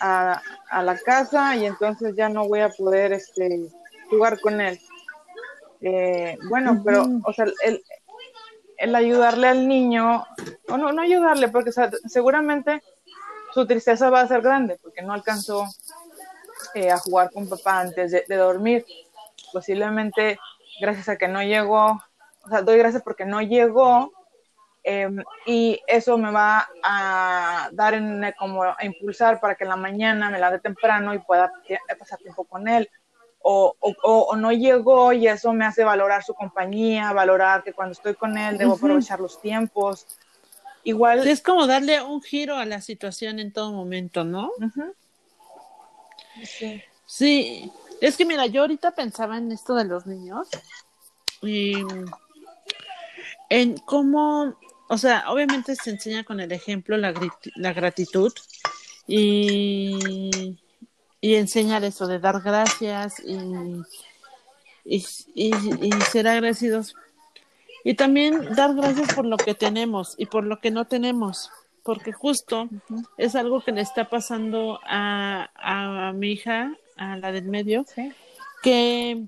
a, 0.00 0.82
la 0.82 0.98
casa 0.98 1.54
y 1.54 1.66
entonces 1.66 2.16
ya 2.16 2.28
no 2.28 2.48
voy 2.48 2.62
a 2.62 2.70
poder 2.70 3.12
este, 3.12 3.70
jugar 4.10 4.40
con 4.40 4.60
él. 4.60 4.80
Eh, 5.82 6.36
bueno, 6.48 6.82
pero, 6.84 7.06
o 7.22 7.32
sea, 7.32 7.46
el, 7.62 7.80
el, 8.84 8.94
ayudarle 8.94 9.48
al 9.48 9.66
niño, 9.66 10.24
o 10.68 10.76
no, 10.76 10.92
no 10.92 11.02
ayudarle, 11.02 11.48
porque 11.48 11.70
seguramente 12.06 12.82
su 13.52 13.66
tristeza 13.66 14.10
va 14.10 14.20
a 14.20 14.28
ser 14.28 14.42
grande, 14.42 14.78
porque 14.82 15.02
no 15.02 15.12
alcanzó 15.12 15.66
eh, 16.74 16.90
a 16.90 16.98
jugar 16.98 17.30
con 17.32 17.48
papá 17.48 17.80
antes 17.80 18.12
de, 18.12 18.36
dormir. 18.36 18.84
Posiblemente, 19.52 20.38
gracias 20.80 21.08
a 21.08 21.16
que 21.16 21.28
no 21.28 21.42
llegó, 21.42 22.00
o 22.44 22.48
sea, 22.48 22.62
doy 22.62 22.78
gracias 22.78 23.02
porque 23.02 23.24
no 23.24 23.40
llegó, 23.40 24.10
Em, 24.86 25.24
y 25.46 25.80
eso 25.86 26.18
me 26.18 26.30
va 26.30 26.68
a 26.82 27.70
dar 27.72 27.94
en, 27.94 28.22
como 28.38 28.64
a 28.64 28.76
impulsar 28.82 29.40
para 29.40 29.54
que 29.54 29.64
en 29.64 29.70
la 29.70 29.76
mañana 29.76 30.28
me 30.28 30.38
la 30.38 30.50
dé 30.50 30.58
temprano 30.58 31.14
y 31.14 31.20
pueda 31.20 31.50
pasar 31.98 32.18
tiempo 32.18 32.44
con 32.44 32.68
él. 32.68 32.90
O, 33.46 33.76
o, 33.78 33.94
o, 34.02 34.36
no 34.36 34.52
llegó 34.52 35.12
y 35.12 35.28
eso 35.28 35.52
me 35.52 35.66
hace 35.66 35.84
valorar 35.84 36.24
su 36.24 36.32
compañía, 36.32 37.12
valorar 37.12 37.62
que 37.62 37.74
cuando 37.74 37.92
estoy 37.92 38.14
con 38.14 38.38
él 38.38 38.56
debo 38.56 38.74
aprovechar 38.74 39.20
los 39.20 39.38
tiempos. 39.40 40.06
Igual. 40.82 41.28
Es 41.28 41.42
como 41.42 41.66
darle 41.66 42.00
un 42.02 42.22
giro 42.22 42.56
a 42.56 42.64
la 42.64 42.80
situación 42.80 43.38
en 43.38 43.52
todo 43.52 43.72
momento, 43.72 44.24
¿no? 44.24 44.50
sí. 46.42 46.82
sí. 47.04 47.70
Es 48.00 48.16
que 48.16 48.24
mira, 48.24 48.46
yo 48.46 48.62
ahorita 48.62 48.92
pensaba 48.92 49.36
en 49.36 49.52
esto 49.52 49.74
de 49.74 49.84
los 49.84 50.06
niños 50.06 50.48
y 51.42 51.74
en 53.50 53.76
cómo 53.76 54.56
o 54.88 54.98
sea, 54.98 55.24
obviamente 55.28 55.74
se 55.76 55.90
enseña 55.90 56.24
con 56.24 56.40
el 56.40 56.52
ejemplo 56.52 56.96
la, 56.96 57.14
la 57.56 57.72
gratitud 57.72 58.32
y, 59.06 60.58
y, 61.24 61.36
enseñar 61.36 61.84
eso 61.84 62.06
de 62.06 62.18
dar 62.18 62.40
gracias 62.42 63.18
y, 63.20 63.38
y, 64.84 65.04
y, 65.34 65.92
ser 66.10 66.28
agradecidos. 66.28 66.94
Y 67.82 67.94
también 67.94 68.54
dar 68.54 68.74
gracias 68.74 69.14
por 69.14 69.24
lo 69.24 69.36
que 69.36 69.54
tenemos 69.54 70.14
y 70.18 70.26
por 70.26 70.44
lo 70.44 70.60
que 70.60 70.70
no 70.70 70.86
tenemos, 70.86 71.50
porque 71.82 72.12
justo 72.12 72.68
es 73.16 73.34
algo 73.34 73.62
que 73.62 73.72
le 73.72 73.80
está 73.80 74.08
pasando 74.08 74.80
a, 74.84 75.50
a 75.54 76.12
mi 76.12 76.32
hija, 76.32 76.74
a 76.96 77.16
la 77.16 77.32
del 77.32 77.44
medio, 77.44 77.86
que 78.62 79.24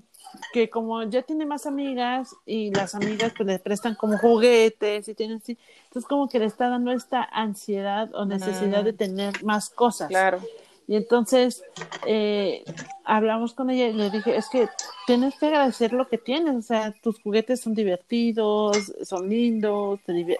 que 0.53 0.69
como 0.69 1.03
ya 1.03 1.23
tiene 1.23 1.45
más 1.45 1.65
amigas 1.65 2.35
y 2.45 2.71
las 2.71 2.93
amigas 2.93 3.33
pues 3.35 3.47
le 3.47 3.59
prestan 3.59 3.95
como 3.95 4.17
juguetes 4.17 5.07
y 5.07 5.15
tienen 5.15 5.37
así, 5.37 5.57
entonces 5.85 6.07
como 6.07 6.29
que 6.29 6.37
le 6.37 6.45
está 6.45 6.69
dando 6.69 6.91
esta 6.91 7.23
ansiedad 7.23 8.13
o 8.13 8.25
necesidad 8.25 8.83
de 8.83 8.93
tener 8.93 9.43
más 9.43 9.69
cosas. 9.69 10.09
Claro. 10.09 10.41
Y 10.87 10.95
entonces 10.95 11.63
eh, 12.05 12.63
hablamos 13.03 13.53
con 13.53 13.69
ella 13.69 13.87
y 13.87 13.93
le 13.93 14.09
dije, 14.09 14.37
es 14.37 14.47
que 14.47 14.69
tienes 15.05 15.35
que 15.35 15.47
agradecer 15.47 15.91
lo 15.91 16.07
que 16.07 16.17
tienes, 16.17 16.55
o 16.55 16.61
sea, 16.61 16.93
tus 17.01 17.21
juguetes 17.21 17.59
son 17.59 17.73
divertidos, 17.73 18.93
son 19.03 19.29
lindos, 19.29 19.99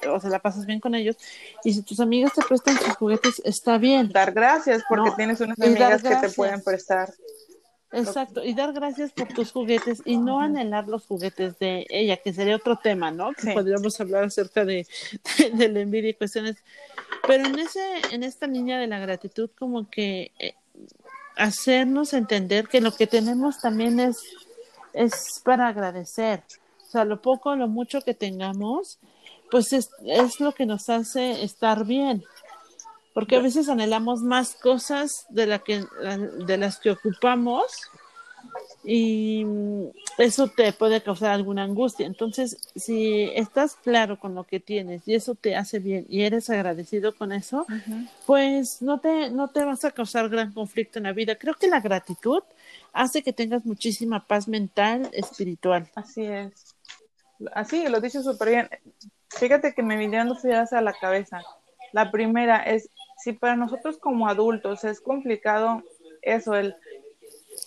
o 0.10 0.20
sea, 0.20 0.30
la 0.30 0.40
pasas 0.40 0.66
bien 0.66 0.80
con 0.80 0.96
ellos. 0.96 1.18
Y 1.66 1.74
si 1.74 1.82
tus 1.82 2.00
amigas 2.00 2.32
te 2.34 2.42
prestan 2.44 2.78
sus 2.78 2.96
juguetes, 2.96 3.42
está 3.44 3.78
bien. 3.78 4.10
Dar 4.10 4.32
gracias 4.32 4.84
porque 4.88 5.12
tienes 5.18 5.42
unas 5.42 5.60
amigas 5.60 6.02
que 6.02 6.16
te 6.16 6.30
pueden 6.30 6.64
prestar. 6.64 7.14
Exacto, 7.92 8.44
y 8.44 8.54
dar 8.54 8.74
gracias 8.74 9.14
por 9.14 9.30
tus 9.30 9.52
juguetes 9.52 10.02
y 10.04 10.18
no 10.18 10.42
anhelar 10.42 10.88
los 10.88 11.06
juguetes 11.06 11.58
de 11.58 11.86
ella, 11.90 12.18
que 12.18 12.34
sería 12.34 12.58
otro 12.58 12.76
tema, 12.76 13.12
¿no? 13.12 13.32
Que 13.32 13.54
podríamos 13.54 14.00
hablar 14.02 14.26
acerca 14.26 14.66
de, 14.66 14.86
de, 15.54 15.70
la 15.70 15.80
envidia 15.80 16.10
y 16.10 16.14
cuestiones. 16.14 16.58
Pero 17.26 17.46
en 17.46 17.58
ese, 17.58 17.80
en 18.12 18.24
esta 18.24 18.46
niña 18.46 18.78
de 18.80 18.88
la 18.88 19.00
gratitud, 19.00 19.50
como 19.58 19.90
que 19.90 20.34
eh, 20.38 20.56
hacernos 21.38 22.14
entender 22.14 22.68
que 22.68 22.82
lo 22.82 22.92
que 22.92 23.08
tenemos 23.08 23.62
también 23.62 24.02
es, 24.02 24.18
es 24.92 25.42
para 25.46 25.68
agradecer. 25.70 26.44
O 26.88 26.90
sea, 26.90 27.06
lo 27.06 27.22
poco, 27.22 27.56
lo 27.56 27.70
mucho 27.70 28.02
que 28.02 28.14
tengamos, 28.14 29.00
pues 29.50 29.72
es, 29.72 29.90
es 30.06 30.42
lo 30.42 30.54
que 30.54 30.66
nos 30.66 30.90
hace 30.90 31.44
estar 31.44 31.86
bien 31.86 32.24
porque 33.18 33.36
a 33.36 33.42
veces 33.42 33.68
anhelamos 33.68 34.22
más 34.22 34.54
cosas 34.54 35.26
de, 35.30 35.48
la 35.48 35.58
que, 35.58 35.84
de 36.46 36.58
las 36.58 36.78
que 36.78 36.92
ocupamos 36.92 37.66
y 38.84 39.44
eso 40.20 40.50
te 40.50 40.72
puede 40.72 41.02
causar 41.02 41.32
alguna 41.32 41.64
angustia. 41.64 42.06
Entonces, 42.06 42.60
si 42.76 43.24
estás 43.34 43.74
claro 43.74 44.20
con 44.20 44.36
lo 44.36 44.44
que 44.44 44.60
tienes 44.60 45.08
y 45.08 45.16
eso 45.16 45.34
te 45.34 45.56
hace 45.56 45.80
bien 45.80 46.06
y 46.10 46.26
eres 46.26 46.52
agradecido 46.52 47.16
con 47.16 47.32
eso, 47.32 47.66
pues 48.28 48.84
no 48.84 49.00
te, 49.00 49.32
no 49.32 49.48
te 49.48 49.66
vas 49.66 49.84
a 49.84 49.90
causar 49.90 50.30
gran 50.30 50.54
conflicto 50.54 51.00
en 51.00 51.06
la 51.06 51.14
vida. 51.14 51.38
Creo 51.38 51.56
que 51.56 51.70
la 51.70 51.80
gratitud 51.80 52.44
hace 52.94 53.24
que 53.24 53.34
tengas 53.34 53.66
muchísima 53.66 54.28
paz 54.28 54.48
mental, 54.48 55.10
espiritual. 55.12 55.90
Así 55.96 56.24
es. 56.24 56.76
Así, 57.52 57.88
lo 57.88 58.00
dicho 58.00 58.22
súper 58.22 58.50
bien. 58.50 58.70
Fíjate 59.30 59.74
que 59.74 59.82
me 59.82 59.98
vinieron 59.98 60.28
dos 60.28 60.46
ideas 60.46 60.72
a 60.72 60.82
la 60.82 60.94
cabeza. 60.94 61.42
La 61.94 62.12
primera 62.12 62.62
es 62.62 62.92
si 63.18 63.34
para 63.34 63.56
nosotros 63.56 63.98
como 63.98 64.28
adultos 64.28 64.84
es 64.84 65.02
complicado 65.02 65.84
eso, 66.22 66.56
el, 66.56 66.76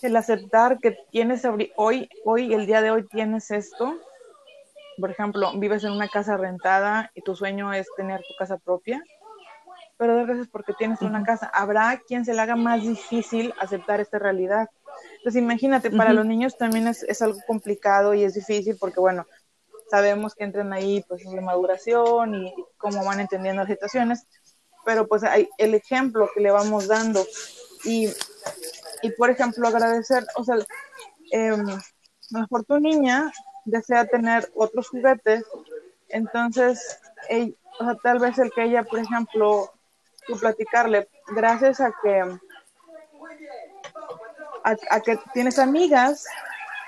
el 0.03 0.17
aceptar 0.17 0.79
que 0.79 0.97
tienes 1.11 1.45
hoy, 1.77 2.09
hoy, 2.25 2.55
el 2.55 2.67
día 2.67 2.83
de 2.83 2.91
hoy 2.91 3.07
tienes 3.07 3.51
esto, 3.51 3.99
por 4.99 5.11
ejemplo, 5.11 5.53
vives 5.57 5.85
en 5.85 5.93
una 5.93 6.09
casa 6.09 6.37
rentada 6.37 7.11
y 7.15 7.23
tu 7.23 7.35
sueño 7.35 7.73
es 7.73 7.87
tener 7.97 8.21
tu 8.21 8.35
casa 8.39 8.59
propia, 8.59 9.03
pero 9.97 10.17
de 10.17 10.25
veces 10.25 10.49
porque 10.49 10.73
tienes 10.75 11.03
una 11.03 11.25
casa, 11.25 11.51
habrá 11.53 12.01
quien 12.07 12.25
se 12.25 12.35
le 12.35 12.41
haga 12.41 12.57
más 12.57 12.83
difícil 12.83 13.53
aceptar 13.61 14.01
esta 14.01 14.19
realidad. 14.19 14.69
Entonces 15.19 15.43
imagínate, 15.43 15.91
para 15.91 16.13
los 16.13 16.27
niños 16.27 16.57
también 16.57 16.89
es, 16.89 17.03
es, 17.03 17.23
algo 17.23 17.39
complicado 17.47 18.15
y 18.15 18.25
es 18.25 18.35
difícil 18.35 18.77
porque, 18.79 19.01
bueno, 19.01 19.27
sabemos 19.91 20.35
que 20.35 20.45
entran 20.45 20.73
ahí 20.73 21.05
pues 21.09 21.25
la 21.25 21.41
maduración 21.41 22.35
y 22.35 22.55
cómo 22.77 23.05
van 23.05 23.21
entendiendo 23.21 23.63
las 23.63 23.71
situaciones, 23.71 24.27
pero 24.85 25.07
pues 25.07 25.25
hay 25.25 25.49
el 25.59 25.75
ejemplo 25.75 26.29
que 26.35 26.41
le 26.41 26.51
vamos 26.51 26.89
dando 26.89 27.25
y, 27.85 28.09
y 29.03 29.11
por 29.13 29.31
ejemplo 29.31 29.69
agradecer, 29.69 30.27
o 30.37 30.45
sea, 30.45 30.57
eh, 31.33 31.57
mejor 32.31 32.65
tu 32.65 32.79
niña 32.79 33.33
desea 33.65 34.07
tener 34.07 34.51
otros 34.55 34.89
juguetes, 34.89 35.45
entonces, 36.11 36.99
tal 38.03 38.19
vez 38.19 38.39
el 38.39 38.51
que 38.53 38.65
ella, 38.65 38.83
por 38.83 38.99
ejemplo, 38.99 39.73
tú 40.27 40.39
platicarle, 40.39 41.09
gracias 41.29 41.81
a 41.81 41.93
que, 42.03 42.39
a, 44.65 45.01
que 45.01 45.19
tienes 45.33 45.59
amigas, 45.59 46.27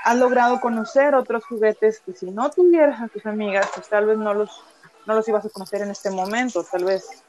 has 0.05 0.17
logrado 0.17 0.61
conocer 0.61 1.15
otros 1.15 1.45
juguetes 1.45 2.01
que 2.01 2.15
si 2.15 2.31
no 2.31 2.51
tuvieras 2.51 3.01
a 3.01 3.09
tus 3.09 3.25
amigas, 3.27 3.69
pues 3.75 3.89
tal 3.89 4.07
vez 4.07 4.19
no 4.19 4.35
los, 4.35 4.51
no 5.07 5.15
los 5.15 5.29
ibas 5.29 5.47
a 5.47 5.51
conocer 5.51 5.83
en 5.83 5.91
este 5.91 6.11
momento, 6.11 6.65
tal 6.65 6.85
vez. 6.85 7.25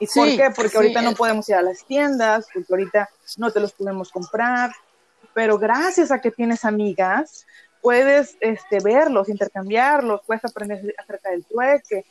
¿Y 0.00 0.06
por 0.06 0.26
qué? 0.26 0.50
Porque 0.54 0.76
ahorita 0.76 1.02
no 1.02 1.12
podemos 1.12 1.48
ir 1.48 1.54
a 1.54 1.62
las 1.62 1.84
tiendas, 1.84 2.46
porque 2.52 2.66
ahorita 2.70 3.08
no 3.38 3.50
te 3.50 3.60
los 3.60 3.72
podemos 3.72 4.10
comprar, 4.10 4.72
pero 5.32 5.58
gracias 5.58 6.10
a 6.10 6.20
que 6.20 6.30
tienes 6.30 6.64
amigas, 6.64 7.46
puedes 7.80 8.36
este, 8.40 8.80
verlos, 8.80 9.28
intercambiarlos, 9.28 10.22
puedes 10.26 10.44
aprender 10.44 10.94
acerca 10.98 11.30
del 11.30 11.44
trueque, 11.44 12.04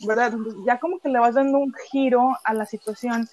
¿verdad? 0.00 0.32
ya 0.66 0.78
como 0.78 0.98
que 0.98 1.08
le 1.08 1.18
vas 1.18 1.34
dando 1.34 1.58
un 1.58 1.74
giro 1.90 2.36
a 2.44 2.54
la 2.54 2.66
situación 2.66 3.28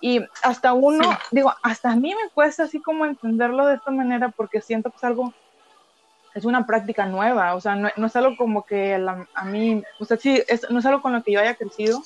y 0.00 0.20
hasta 0.42 0.72
uno, 0.72 1.18
digo, 1.30 1.52
hasta 1.62 1.90
a 1.90 1.96
mí 1.96 2.14
me 2.14 2.30
cuesta 2.30 2.64
así 2.64 2.80
como 2.80 3.06
entenderlo 3.06 3.66
de 3.66 3.76
esta 3.76 3.90
manera 3.90 4.28
porque 4.28 4.60
siento 4.60 4.90
que 4.90 4.96
es 4.96 5.04
algo, 5.04 5.32
es 6.34 6.44
una 6.44 6.66
práctica 6.66 7.06
nueva, 7.06 7.54
o 7.54 7.60
sea, 7.60 7.76
no, 7.76 7.88
es 7.88 8.16
algo 8.16 8.36
como 8.36 8.64
que 8.64 8.94
a, 8.94 9.44
mí, 9.44 9.82
o 9.98 10.04
sea, 10.04 10.16
sí, 10.16 10.42
no 10.70 10.78
es 10.80 10.86
algo 10.86 11.00
con 11.00 11.12
lo 11.12 11.22
que 11.22 11.32
yo 11.32 11.40
haya 11.40 11.54
crecido. 11.54 12.02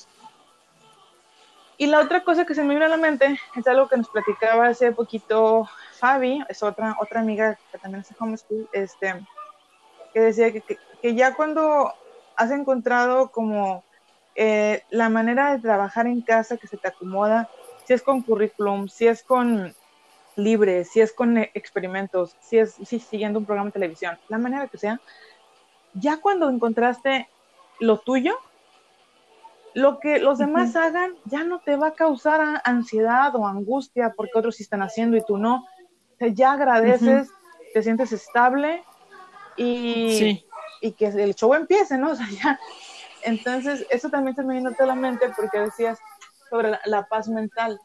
Y 1.80 1.86
la 1.86 2.00
otra 2.00 2.22
cosa 2.24 2.44
que 2.44 2.54
se 2.54 2.62
me 2.62 2.74
viene 2.74 2.84
a 2.84 2.88
la 2.88 2.98
mente 2.98 3.40
es 3.56 3.66
algo 3.66 3.88
que 3.88 3.96
nos 3.96 4.10
platicaba 4.10 4.66
hace 4.66 4.92
poquito 4.92 5.66
Fabi, 5.92 6.44
es 6.50 6.62
otra, 6.62 6.94
otra 7.00 7.20
amiga 7.20 7.58
que 7.72 7.78
también 7.78 8.02
hace 8.02 8.14
homeschool, 8.20 8.68
este, 8.74 9.14
que 10.12 10.20
decía 10.20 10.52
que, 10.52 10.62
que 11.00 11.14
ya 11.14 11.34
cuando 11.34 11.94
has 12.36 12.50
encontrado 12.50 13.30
como 13.30 13.82
eh, 14.34 14.82
la 14.90 15.08
manera 15.08 15.52
de 15.52 15.62
trabajar 15.62 16.06
en 16.06 16.20
casa 16.20 16.58
que 16.58 16.66
se 16.66 16.76
te 16.76 16.88
acomoda, 16.88 17.48
si 17.86 17.94
es 17.94 18.02
con 18.02 18.20
currículum, 18.20 18.86
si 18.86 19.06
es 19.06 19.22
con 19.22 19.74
libre, 20.36 20.84
si 20.84 21.00
es 21.00 21.14
con 21.14 21.38
experimentos, 21.38 22.36
si 22.40 22.58
es 22.58 22.74
si 22.74 22.98
siguiendo 22.98 23.38
un 23.38 23.46
programa 23.46 23.68
de 23.70 23.72
televisión, 23.72 24.18
la 24.28 24.36
manera 24.36 24.68
que 24.68 24.76
sea, 24.76 25.00
ya 25.94 26.18
cuando 26.18 26.50
encontraste 26.50 27.26
lo 27.78 27.96
tuyo, 27.96 28.36
lo 29.74 30.00
que 30.00 30.18
los 30.18 30.38
demás 30.38 30.74
hagan 30.76 31.14
ya 31.26 31.44
no 31.44 31.60
te 31.60 31.76
va 31.76 31.88
a 31.88 31.94
causar 31.94 32.60
ansiedad 32.64 33.34
o 33.36 33.46
angustia 33.46 34.12
porque 34.16 34.38
otros 34.38 34.56
sí 34.56 34.62
están 34.62 34.82
haciendo 34.82 35.16
y 35.16 35.24
tú 35.24 35.38
no. 35.38 35.64
ya 36.18 36.52
agradeces, 36.52 37.30
te 37.72 37.82
sientes 37.82 38.12
estable 38.12 38.82
y, 39.56 40.44
y 40.80 40.92
que 40.92 41.06
el 41.06 41.34
show 41.34 41.54
empiece, 41.54 41.98
¿no? 41.98 42.10
O 42.12 42.14
sea, 42.16 42.26
ya 42.30 42.58
entonces, 43.22 43.86
eso 43.90 44.10
también 44.10 44.36
se 44.36 44.42
me 44.42 44.54
vino 44.54 44.70
a 44.76 44.86
la 44.86 44.94
mente 44.94 45.30
porque 45.36 45.58
decías 45.58 45.98
sobre 46.48 46.78
la, 46.84 47.06
paz 47.06 47.28
mental. 47.28 47.78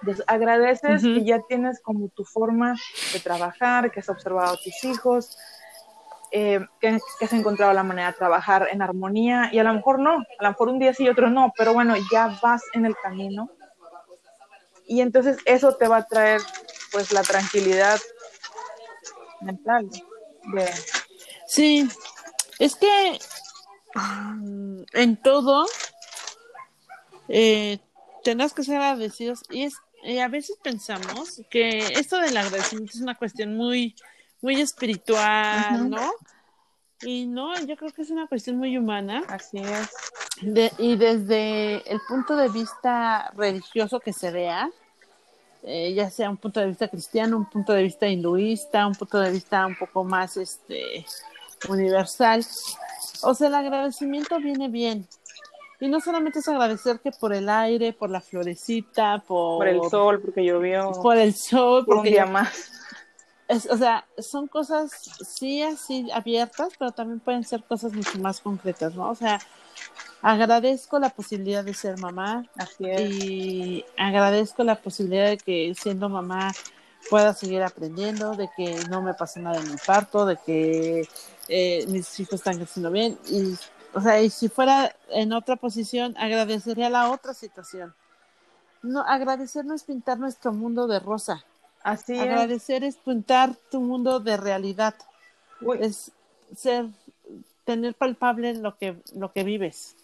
Entonces, 0.00 0.24
agradeces 0.26 1.02
que 1.02 1.24
ya 1.24 1.40
tienes 1.48 1.80
como 1.80 2.08
tu 2.08 2.24
forma 2.24 2.74
de 3.12 3.20
trabajar, 3.20 3.90
que 3.90 4.00
has 4.00 4.08
observado 4.08 4.54
a 4.54 4.56
tus 4.56 4.84
hijos, 4.84 5.38
eh, 6.34 6.60
que, 6.80 6.98
has 7.20 7.32
encontrado 7.32 7.72
la 7.72 7.82
manera 7.82 8.08
de 8.08 8.18
trabajar 8.18 8.68
en 8.70 8.82
armonía 8.82 9.50
y 9.52 9.58
a 9.58 9.64
lo 9.64 9.72
mejor 9.72 9.98
no, 10.00 10.16
a 10.38 10.42
lo 10.42 10.48
mejor 10.48 10.68
un 10.68 10.78
día 10.78 10.92
sí 10.92 11.04
y 11.04 11.08
otro 11.08 11.30
no, 11.30 11.52
pero 11.56 11.72
bueno, 11.72 11.94
ya 12.10 12.38
vas 12.42 12.62
en 12.72 12.86
el 12.86 12.96
camino 12.96 13.50
y 14.86 15.00
entonces 15.00 15.38
eso 15.44 15.76
te 15.76 15.88
va 15.88 15.98
a 15.98 16.06
traer 16.06 16.40
pues 16.92 17.12
la 17.12 17.22
tranquilidad 17.22 17.98
mental. 19.40 19.88
Sí, 21.46 21.88
es 22.58 22.76
que 22.76 23.18
Mm, 23.94 24.82
en 24.92 25.16
todo 25.16 25.66
eh, 27.28 27.78
que 28.24 28.64
ser 28.64 28.80
agradecidos 28.80 29.42
y 29.50 29.64
es 29.64 29.74
a 30.20 30.28
veces 30.28 30.58
pensamos 30.62 31.40
que 31.48 31.78
esto 31.78 32.18
del 32.18 32.36
agradecimiento 32.36 32.92
es 32.94 33.00
una 33.00 33.14
cuestión 33.14 33.56
muy 33.56 33.94
muy 34.42 34.60
espiritual, 34.60 35.90
¿no? 35.90 36.10
Y 37.02 37.26
no, 37.26 37.54
yo 37.66 37.76
creo 37.76 37.92
que 37.92 38.02
es 38.02 38.10
una 38.10 38.26
cuestión 38.26 38.56
muy 38.56 38.76
humana. 38.78 39.22
Así 39.28 39.58
es. 39.58 40.78
y 40.78 40.96
desde 40.96 41.90
el 41.90 42.00
punto 42.08 42.36
de 42.36 42.48
vista 42.48 43.30
religioso 43.36 44.00
que 44.00 44.12
se 44.12 44.30
vea, 44.30 44.70
eh, 45.62 45.94
ya 45.94 46.10
sea 46.10 46.28
un 46.28 46.36
punto 46.36 46.60
de 46.60 46.66
vista 46.66 46.88
cristiano, 46.88 47.36
un 47.36 47.48
punto 47.48 47.72
de 47.72 47.82
vista 47.82 48.06
hinduista, 48.06 48.86
un 48.86 48.94
punto 48.94 49.18
de 49.18 49.30
vista 49.30 49.66
un 49.66 49.76
poco 49.76 50.04
más 50.04 50.36
este 50.36 51.06
universal, 51.68 52.44
o 53.22 53.34
sea, 53.34 53.48
el 53.48 53.54
agradecimiento 53.54 54.38
viene 54.38 54.68
bien. 54.68 55.08
Y 55.80 55.88
no 55.88 56.00
solamente 56.00 56.38
es 56.38 56.48
agradecer 56.48 57.00
que 57.00 57.10
por 57.12 57.32
el 57.32 57.48
aire, 57.48 57.92
por 57.92 58.10
la 58.10 58.20
florecita, 58.20 59.22
por... 59.26 59.58
Por 59.58 59.68
el 59.68 59.80
sol, 59.90 60.20
porque 60.20 60.44
llovió. 60.44 60.92
Por 61.02 61.16
el 61.16 61.34
sol, 61.34 61.84
por 61.84 61.96
un 61.96 62.02
día 62.04 62.26
más. 62.26 62.70
O 63.48 63.76
sea, 63.76 64.06
son 64.18 64.48
cosas 64.48 64.90
sí 64.92 65.62
así 65.62 66.10
abiertas, 66.12 66.72
pero 66.78 66.92
también 66.92 67.20
pueden 67.20 67.44
ser 67.44 67.62
cosas 67.64 67.92
mucho 67.92 68.18
más 68.18 68.40
concretas, 68.40 68.94
¿no? 68.94 69.10
O 69.10 69.14
sea, 69.14 69.38
agradezco 70.22 70.98
la 70.98 71.10
posibilidad 71.10 71.62
de 71.62 71.74
ser 71.74 71.98
mamá. 71.98 72.46
Así 72.56 72.88
es. 72.88 73.00
Y 73.00 73.84
agradezco 73.98 74.64
la 74.64 74.76
posibilidad 74.76 75.28
de 75.28 75.36
que 75.36 75.74
siendo 75.78 76.08
mamá 76.08 76.52
pueda 77.10 77.34
seguir 77.34 77.62
aprendiendo, 77.62 78.34
de 78.34 78.48
que 78.56 78.80
no 78.88 79.02
me 79.02 79.12
pase 79.12 79.40
nada 79.40 79.60
en 79.60 79.70
mi 79.70 79.76
parto, 79.86 80.24
de 80.24 80.38
que 80.38 81.06
eh, 81.48 81.84
mis 81.88 82.18
hijos 82.20 82.34
están 82.34 82.56
creciendo 82.56 82.90
bien. 82.90 83.18
Y, 83.28 83.54
o 83.92 84.00
sea, 84.00 84.22
y 84.22 84.30
si 84.30 84.48
fuera 84.48 84.96
en 85.10 85.34
otra 85.34 85.56
posición, 85.56 86.14
agradecería 86.16 86.88
la 86.88 87.10
otra 87.10 87.34
situación. 87.34 87.94
No, 88.82 89.00
agradecer 89.00 89.64
no 89.64 89.74
es 89.74 89.84
pintar 89.84 90.18
nuestro 90.18 90.52
mundo 90.52 90.86
de 90.86 91.00
rosa. 91.00 91.44
Así 91.84 92.18
Agradecer 92.18 92.82
es. 92.82 92.96
pintar 92.96 93.54
tu 93.70 93.78
mundo 93.78 94.18
de 94.18 94.38
realidad. 94.38 94.94
Es 95.78 96.12
ser, 96.56 96.86
tener 97.64 97.94
palpable 97.94 98.54
lo 98.54 98.76
que, 98.78 98.96
lo 99.14 99.32
que 99.32 99.44
vives. 99.44 99.94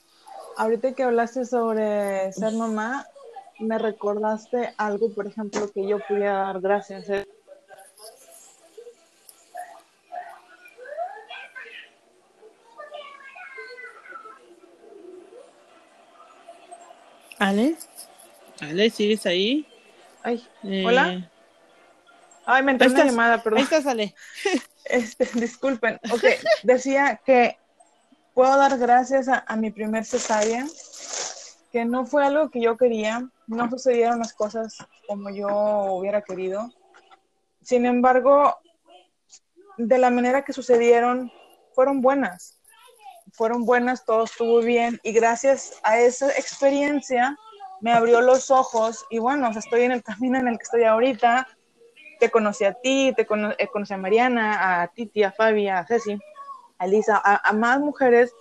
Ahorita 0.59 0.93
que 0.93 1.03
hablaste 1.03 1.47
sobre 1.47 2.31
ser 2.35 2.53
mamá, 2.53 3.07
me 3.59 3.79
recordaste 3.79 4.75
algo, 4.77 5.11
por 5.15 5.27
ejemplo, 5.27 5.71
que 5.73 5.89
yo 5.89 5.99
pudiera 6.07 6.35
dar 6.35 6.61
gracias. 6.61 7.07
Ale, 17.39 17.75
Ale, 18.61 18.91
¿sigues 18.91 19.25
ahí? 19.25 19.67
Ay, 20.23 20.47
eh, 20.63 20.85
hola. 20.87 21.31
Ay, 22.47 22.63
me 22.63 22.73
entró 22.73 22.89
una 22.89 23.05
llamada, 23.05 23.43
perdón. 23.43 23.59
Ahí 23.59 23.65
estás, 23.65 23.87
Ale. 23.87 24.15
Este, 24.85 25.29
disculpen. 25.35 26.01
Ok, 26.11 26.25
decía 26.65 27.21
que 27.25 27.57
puedo 28.35 28.57
dar 28.57 28.77
gracias 28.77 29.29
a, 29.29 29.45
a 29.47 29.55
mi 29.55 29.71
primer 29.71 30.05
cesárea, 30.05 30.67
que 31.71 31.85
no 31.85 32.07
fue 32.07 32.27
algo 32.27 32.51
que 32.51 32.61
yo 32.61 32.77
quería, 32.77 33.29
no 33.47 33.71
sucedieron 33.71 34.19
las 34.19 34.33
cosas 34.33 34.79
como 35.07 35.31
yo 35.31 35.49
hubiera 35.49 36.23
querido. 36.23 36.73
Sin 37.63 37.87
embargo, 37.87 38.59
de 39.77 39.99
la 39.99 40.11
manera 40.11 40.43
que 40.43 40.53
sucedieron, 40.53 41.31
fueron 41.75 42.01
buenas. 42.01 42.59
Fueron 43.33 43.65
buenas, 43.65 44.05
todo 44.05 44.25
estuvo 44.25 44.61
bien 44.61 45.01
y 45.03 45.13
gracias 45.13 45.75
a 45.83 45.99
esa 46.01 46.31
experiencia 46.31 47.37
me 47.81 47.93
abrió 47.93 48.21
los 48.21 48.51
ojos 48.51 49.07
y 49.09 49.19
bueno, 49.19 49.51
estoy 49.51 49.83
en 49.83 49.93
el 49.93 50.03
camino 50.03 50.39
en 50.39 50.49
el 50.49 50.59
que 50.59 50.65
estoy 50.65 50.85
ahorita. 50.85 51.47
Te 52.21 52.31
conocí 52.31 52.65
a 52.65 52.75
ti, 52.75 53.15
te 53.17 53.23
eh, 53.23 53.69
conocí 53.73 53.95
a 53.95 53.97
Mariana, 53.97 54.83
a 54.83 54.89
Titi, 54.89 55.23
a 55.23 55.33
Fabi, 55.33 55.69
a 55.69 55.87
Ceci, 55.87 56.19
a 56.79 56.85
Elisa, 56.85 57.21
a, 57.25 57.53
más 57.55 57.81
mujeres 57.81 58.35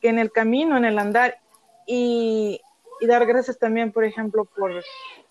que 0.00 0.08
en 0.08 0.18
el 0.18 0.32
camino, 0.32 0.76
en 0.76 0.86
el 0.86 0.98
andar 0.98 1.38
y, 1.86 2.60
dar 3.02 3.26
gracias 3.26 3.58
también, 3.58 3.92
por 3.92 4.04
ejemplo, 4.04 4.46
por, 4.46 4.82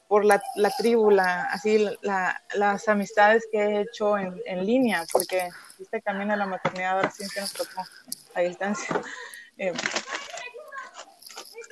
por 0.08 0.24
la, 0.24 0.42
la 0.56 0.70
tribu, 0.78 1.10
así 1.20 1.84
las 2.04 2.88
amistades 2.88 3.48
que 3.52 3.58
he 3.58 3.82
hecho 3.82 4.20
en, 4.20 4.40
en, 4.46 4.66
línea, 4.66 5.04
porque 5.12 5.50
este 5.80 6.02
camino 6.02 6.34
a 6.34 6.38
la 6.38 6.46
maternidad 6.46 6.98
ahora 6.98 7.10
sí 7.10 7.26
que 7.34 7.42
nos 7.42 7.54
tocó 7.54 7.82
a 8.36 8.42
distancia. 8.42 9.02
Eh. 9.58 9.72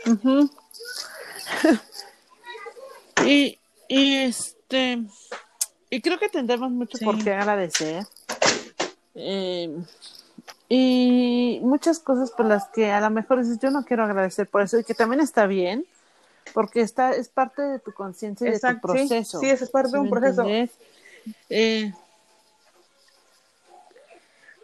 y, 3.26 3.60
y 3.90 4.24
este 4.24 5.04
y 5.94 6.02
creo 6.02 6.18
que 6.18 6.28
tendremos 6.28 6.72
mucho 6.72 6.98
por 7.04 7.24
qué 7.24 7.34
agradecer. 7.34 8.04
Eh, 9.14 9.78
y 10.68 11.60
muchas 11.62 12.00
cosas 12.00 12.32
por 12.32 12.48
las 12.48 12.68
que 12.70 12.92
a 12.92 13.00
lo 13.00 13.12
mejor 13.12 13.44
dices, 13.44 13.60
yo 13.60 13.70
no 13.70 13.86
quiero 13.86 14.04
agradecer 14.04 14.48
por 14.48 14.64
eso, 14.64 14.80
y 14.80 14.84
que 14.84 14.96
también 14.96 15.22
está 15.22 15.46
bien, 15.46 15.86
porque 16.56 16.82
está, 16.82 17.12
es 17.12 17.30
parte 17.30 17.62
de 17.62 17.78
tu 17.78 17.94
conciencia 17.94 18.48
y 18.48 18.54
de 18.54 18.60
tu 18.60 18.82
proceso. 18.82 19.40
Sí, 19.40 19.52
es 19.52 19.70
parte 19.70 19.92
de 19.92 20.00
un 20.00 20.10
proceso. 20.10 20.44
Eh, 21.50 21.94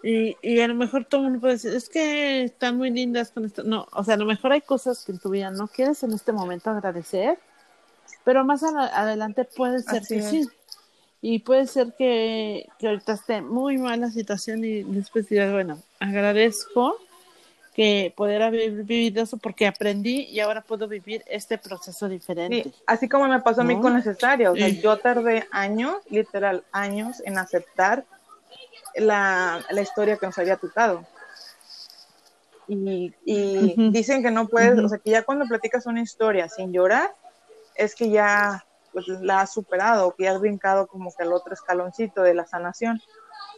y, 0.02 0.36
y 0.42 0.62
a 0.62 0.68
lo 0.68 0.74
mejor 0.74 1.06
todo 1.06 1.22
el 1.22 1.26
mundo 1.26 1.42
puede 1.42 1.54
decir, 1.54 1.76
es 1.76 1.90
que 1.90 2.44
están 2.46 2.78
muy 2.78 2.90
lindas 2.90 3.30
con 3.30 3.46
esto. 3.46 3.62
No, 3.64 3.88
o 3.92 4.04
sea, 4.04 4.16
a 4.16 4.18
lo 4.18 4.26
mejor 4.26 4.52
hay 4.54 4.62
cosas 4.62 5.06
que 5.06 5.12
en 5.12 5.20
tu 5.20 5.30
vida 5.30 5.52
no 5.52 5.68
quieres 5.68 6.02
en 6.02 6.12
este 6.12 6.32
momento 6.32 6.72
agradecer, 6.72 7.38
pero 8.24 8.44
más 8.44 8.64
adelante 8.64 9.46
puede 9.46 9.84
ser 9.84 10.02
que 10.08 10.24
sí. 10.24 10.50
Y 11.22 11.40
puede 11.40 11.68
ser 11.68 11.94
que, 11.98 12.68
que 12.78 12.88
ahorita 12.88 13.14
esté 13.14 13.42
muy 13.42 13.78
mala 13.78 14.08
la 14.08 14.12
situación 14.12 14.64
y 14.64 14.84
después 14.84 15.28
digas, 15.28 15.52
bueno, 15.52 15.80
agradezco 16.00 16.98
que 17.76 18.14
poder 18.16 18.42
haber 18.42 18.72
vivido 18.72 19.24
eso 19.24 19.38
porque 19.38 19.68
aprendí 19.68 20.24
y 20.24 20.40
ahora 20.40 20.62
puedo 20.62 20.88
vivir 20.88 21.24
este 21.28 21.58
proceso 21.58 22.08
diferente. 22.10 22.72
así 22.88 23.08
como 23.08 23.28
me 23.28 23.42
pasó 23.42 23.62
a 23.62 23.64
mí 23.64 23.80
con 23.80 23.96
necesario, 23.96 24.54
o 24.54 24.56
sea, 24.56 24.68
yo 24.70 24.98
tardé 24.98 25.48
años, 25.52 25.96
literal 26.10 26.64
años, 26.72 27.22
en 27.26 27.38
aceptar 27.38 28.06
la, 28.96 29.64
la 29.70 29.82
historia 29.82 30.18
que 30.18 30.26
nos 30.26 30.38
había 30.38 30.58
tocado. 30.58 31.06
Y, 32.68 33.14
y 33.26 33.90
dicen 33.92 34.22
que 34.22 34.30
no 34.30 34.48
puedes, 34.48 34.78
o 34.78 34.88
sea, 34.88 35.00
que 35.00 35.12
ya 35.12 35.24
cuando 35.24 35.46
platicas 35.46 35.86
una 35.86 36.02
historia 36.02 36.48
sin 36.50 36.72
llorar, 36.72 37.14
es 37.76 37.96
que 37.96 38.10
ya 38.10 38.66
pues, 38.94 39.08
la 39.08 39.42
has 39.42 39.54
superado, 39.54 40.16
que 40.16 40.24
ya 40.24 40.32
has 40.32 40.40
brincado 40.40 40.88
como 40.88 41.14
que 41.16 41.24
al 41.24 41.34
otro 41.34 41.54
escaloncito 41.54 42.22
de 42.22 42.34
la 42.34 42.46
sanación. 42.46 43.02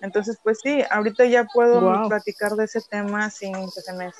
Entonces, 0.01 0.39
pues 0.41 0.59
sí, 0.61 0.83
ahorita 0.89 1.25
ya 1.25 1.45
puedo 1.45 2.07
platicar 2.07 2.53
de 2.53 2.65
ese 2.65 2.81
tema 2.81 3.29
sin 3.29 3.53
que 3.53 3.81
se 3.81 3.93
me, 3.93 4.11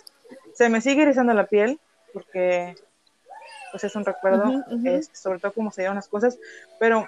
se 0.54 0.70
me 0.70 0.80
sigue 0.80 1.04
erizando 1.04 1.34
la 1.34 1.48
piel, 1.48 1.80
porque 2.14 2.76
pues 3.72 3.84
es 3.84 3.96
un 3.96 4.06
recuerdo, 4.06 4.64
sobre 5.14 5.40
todo 5.40 5.54
cómo 5.54 5.72
se 5.72 5.82
dieron 5.82 5.96
las 5.96 6.08
cosas, 6.08 6.38
pero, 6.80 7.08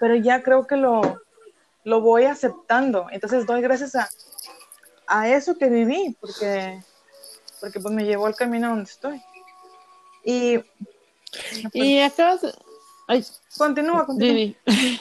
pero 0.00 0.16
ya 0.16 0.42
creo 0.42 0.66
que 0.66 0.76
lo, 0.76 1.20
lo 1.84 2.00
voy 2.00 2.24
aceptando. 2.24 3.06
Entonces 3.12 3.46
doy 3.46 3.60
gracias 3.60 3.94
a, 3.94 4.08
a 5.06 5.28
eso 5.28 5.56
que 5.56 5.68
viví, 5.68 6.16
porque, 6.20 6.82
porque 7.60 7.78
pues 7.78 7.94
me 7.94 8.04
llevó 8.04 8.26
al 8.26 8.34
camino 8.34 8.70
donde 8.70 8.90
estoy. 8.90 9.22
Y, 10.24 10.60
y 11.72 12.00
acabas... 12.00 12.40
Ay, 13.06 13.24
continúa, 13.56 14.04
continúa. 14.06 14.54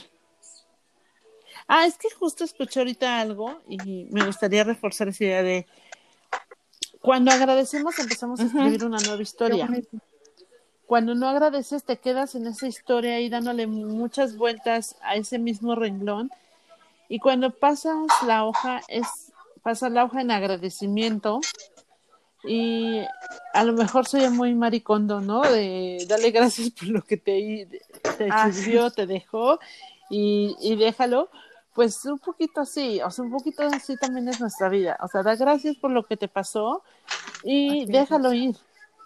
ah, 1.67 1.85
es 1.85 1.97
que 1.97 2.09
justo 2.11 2.43
escuché 2.43 2.79
ahorita 2.79 3.19
algo 3.19 3.61
y 3.67 4.07
me 4.11 4.25
gustaría 4.25 4.63
reforzar 4.63 5.07
esa 5.07 5.23
idea 5.23 5.43
de 5.43 5.67
cuando 7.01 7.31
agradecemos 7.31 7.97
empezamos 7.99 8.39
a 8.39 8.45
escribir 8.45 8.83
una 8.83 8.97
nueva 8.97 9.21
historia. 9.21 9.69
Cuando 10.87 11.15
no 11.15 11.27
agradeces 11.27 11.83
te 11.83 11.97
quedas 11.97 12.35
en 12.35 12.45
esa 12.47 12.67
historia 12.67 13.19
y 13.19 13.29
dándole 13.29 13.65
muchas 13.67 14.37
vueltas 14.37 14.95
a 15.01 15.15
ese 15.15 15.39
mismo 15.39 15.75
renglón 15.75 16.29
y 17.09 17.19
cuando 17.19 17.51
pasas 17.51 17.95
la 18.25 18.45
hoja, 18.45 18.81
es 18.87 19.31
pasas 19.61 19.91
la 19.91 20.03
hoja 20.03 20.21
en 20.21 20.31
agradecimiento 20.31 21.41
y 22.47 23.01
a 23.53 23.63
lo 23.63 23.73
mejor 23.73 24.08
soy 24.08 24.29
muy 24.29 24.53
maricondo, 24.53 25.21
¿no? 25.21 25.41
De 25.41 26.05
darle 26.08 26.31
gracias 26.31 26.69
por 26.71 26.88
lo 26.88 27.01
que 27.01 27.17
te, 27.17 27.81
te 28.17 28.29
ah, 28.31 28.49
te 28.95 29.05
dejó 29.05 29.60
y, 30.10 30.55
y 30.60 30.75
déjalo. 30.75 31.29
Pues 31.73 32.05
un 32.05 32.19
poquito 32.19 32.62
así, 32.62 33.01
o 33.01 33.12
sea, 33.12 33.25
un 33.25 33.31
poquito 33.31 33.63
así 33.63 33.97
también 33.97 34.29
es 34.29 34.39
nuestra 34.39 34.69
vida. 34.69 34.97
O 35.01 35.10
sea, 35.10 35.23
da 35.23 35.36
gracias 35.36 35.75
por 35.75 35.91
lo 35.91 36.03
que 36.03 36.15
te 36.15 36.29
pasó 36.29 36.84
y 37.43 37.86
déjalo 37.86 38.31
ir. 38.31 38.55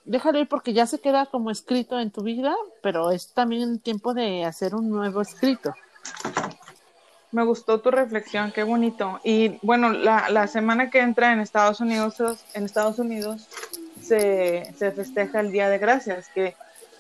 Déjalo 0.05 0.39
ir 0.39 0.47
porque 0.47 0.73
ya 0.73 0.85
se 0.85 0.99
queda 0.99 1.25
como 1.25 1.49
escrito 1.49 1.99
en 1.99 2.11
tu 2.11 2.21
vida, 2.21 2.55
pero 2.83 3.09
es 3.09 3.33
también 3.33 3.79
tiempo 3.79 4.13
de 4.13 4.45
hacer 4.45 4.75
un 4.75 4.89
nuevo 4.89 5.21
escrito. 5.21 5.73
Me 7.31 7.43
gustó 7.43 7.79
tu 7.79 7.91
reflexión, 7.91 8.51
qué 8.51 8.63
bonito. 8.63 9.19
Y 9.23 9.59
bueno, 9.61 9.89
la, 9.89 10.29
la 10.29 10.47
semana 10.47 10.89
que 10.89 10.99
entra 10.99 11.31
en 11.31 11.39
Estados 11.39 11.79
Unidos, 11.79 12.15
en 12.53 12.65
Estados 12.65 12.97
Unidos 12.97 13.47
se, 14.01 14.73
se 14.77 14.91
festeja 14.91 15.39
el 15.39 15.51
Día 15.51 15.69
de 15.69 15.77
Gracias, 15.77 16.29
que, 16.29 16.55